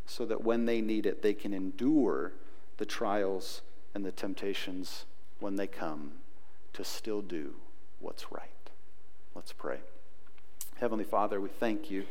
so 0.06 0.24
that 0.24 0.44
when 0.44 0.66
they 0.66 0.80
need 0.80 1.04
it, 1.04 1.22
they 1.22 1.34
can 1.34 1.52
endure 1.52 2.32
the 2.76 2.86
trials 2.86 3.62
and 3.94 4.04
the 4.04 4.12
temptations 4.12 5.04
when 5.40 5.56
they 5.56 5.66
come 5.66 6.12
to 6.72 6.84
still 6.84 7.22
do 7.22 7.54
what's 7.98 8.30
right. 8.30 8.70
Let's 9.34 9.52
pray. 9.52 9.78
Heavenly 10.76 11.04
Father, 11.04 11.40
we 11.40 11.48
thank 11.48 11.90
you 11.90 12.04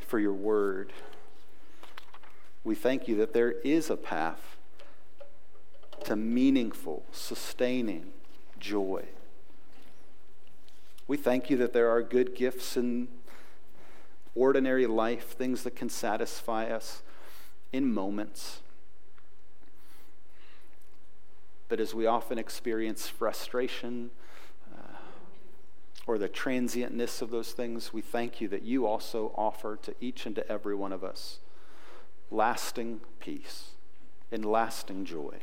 for 0.00 0.18
your 0.18 0.32
word. 0.32 0.92
We 2.64 2.74
thank 2.74 3.08
you 3.08 3.16
that 3.16 3.32
there 3.32 3.52
is 3.64 3.90
a 3.90 3.96
path 3.96 4.56
to 6.04 6.16
meaningful, 6.16 7.04
sustaining 7.12 8.10
joy. 8.58 9.04
We 11.08 11.16
thank 11.16 11.50
you 11.50 11.56
that 11.58 11.72
there 11.72 11.90
are 11.90 12.02
good 12.02 12.34
gifts 12.34 12.76
in 12.76 13.08
ordinary 14.34 14.86
life, 14.86 15.32
things 15.32 15.62
that 15.64 15.76
can 15.76 15.88
satisfy 15.88 16.66
us 16.66 17.02
in 17.72 17.92
moments. 17.92 18.60
But 21.68 21.80
as 21.80 21.94
we 21.94 22.06
often 22.06 22.38
experience 22.38 23.08
frustration 23.08 24.10
uh, 24.72 24.96
or 26.06 26.18
the 26.18 26.28
transientness 26.28 27.22
of 27.22 27.30
those 27.30 27.52
things, 27.52 27.92
we 27.92 28.02
thank 28.02 28.40
you 28.40 28.48
that 28.48 28.62
you 28.62 28.86
also 28.86 29.32
offer 29.36 29.76
to 29.82 29.94
each 30.00 30.26
and 30.26 30.36
to 30.36 30.48
every 30.50 30.74
one 30.74 30.92
of 30.92 31.02
us 31.02 31.38
lasting 32.32 33.00
peace 33.20 33.72
and 34.30 34.44
lasting 34.44 35.04
joy. 35.04 35.36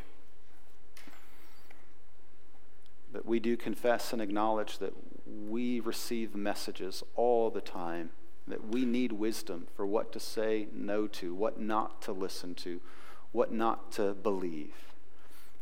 But 3.13 3.25
we 3.25 3.39
do 3.39 3.55
confess 3.55 4.11
and 4.11 4.21
acknowledge 4.21 4.79
that 4.79 4.93
we 5.25 5.79
receive 5.79 6.35
messages 6.35 7.03
all 7.15 7.49
the 7.51 7.61
time 7.61 8.09
that 8.47 8.67
we 8.67 8.83
need 8.83 9.11
wisdom 9.11 9.67
for 9.75 9.85
what 9.85 10.11
to 10.11 10.19
say 10.19 10.67
no 10.73 11.05
to, 11.05 11.35
what 11.35 11.59
not 11.59 12.01
to 12.01 12.11
listen 12.11 12.55
to, 12.55 12.81
what 13.31 13.51
not 13.51 13.91
to 13.91 14.13
believe, 14.13 14.73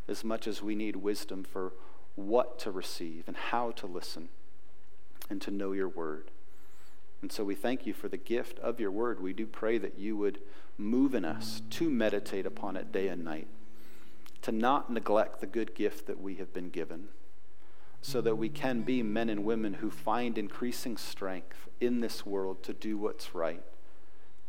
as 0.08 0.24
much 0.24 0.48
as 0.48 0.62
we 0.62 0.74
need 0.74 0.96
wisdom 0.96 1.44
for 1.44 1.74
what 2.16 2.58
to 2.60 2.72
receive 2.72 3.26
and 3.28 3.36
how 3.36 3.72
to 3.72 3.86
listen 3.86 4.30
and 5.30 5.42
to 5.42 5.52
know 5.52 5.74
your 5.74 5.90
word. 5.90 6.32
And 7.22 7.32
so 7.32 7.44
we 7.44 7.56
thank 7.56 7.86
you 7.86 7.94
for 7.94 8.08
the 8.08 8.18
gift 8.18 8.60
of 8.60 8.80
your 8.80 8.92
word. 8.92 9.22
We 9.22 9.34
do 9.34 9.48
pray 9.48 9.78
that 9.80 9.98
you 9.98 10.16
would 10.18 10.40
move 10.78 11.16
in 11.16 11.26
us 11.26 11.62
to 11.72 11.90
meditate 11.90 12.46
upon 12.46 12.78
it 12.78 12.92
day 12.92 13.08
and 13.08 13.24
night, 13.24 13.48
to 14.44 14.52
not 14.52 14.92
neglect 14.92 15.40
the 15.40 15.48
good 15.48 15.74
gift 15.74 16.06
that 16.08 16.22
we 16.22 16.36
have 16.36 16.54
been 16.54 16.70
given 16.70 17.08
so 18.02 18.22
that 18.22 18.36
we 18.36 18.50
can 18.50 18.82
be 18.82 19.04
men 19.04 19.30
and 19.30 19.44
women 19.44 19.76
who 19.76 19.90
find 19.90 20.38
increasing 20.38 20.98
strength 20.98 21.68
in 21.82 22.00
this 22.00 22.26
world 22.26 22.64
to 22.64 22.74
do 22.74 22.98
what's 22.98 23.34
right, 23.36 23.64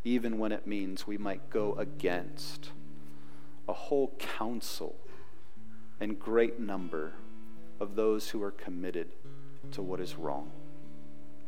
even 0.03 0.37
when 0.37 0.51
it 0.51 0.67
means 0.67 1.07
we 1.07 1.17
might 1.17 1.49
go 1.49 1.73
against 1.73 2.71
a 3.67 3.73
whole 3.73 4.15
council 4.17 4.95
and 5.99 6.19
great 6.19 6.59
number 6.59 7.13
of 7.79 7.95
those 7.95 8.29
who 8.29 8.41
are 8.41 8.51
committed 8.51 9.11
to 9.71 9.81
what 9.81 9.99
is 9.99 10.15
wrong. 10.15 10.51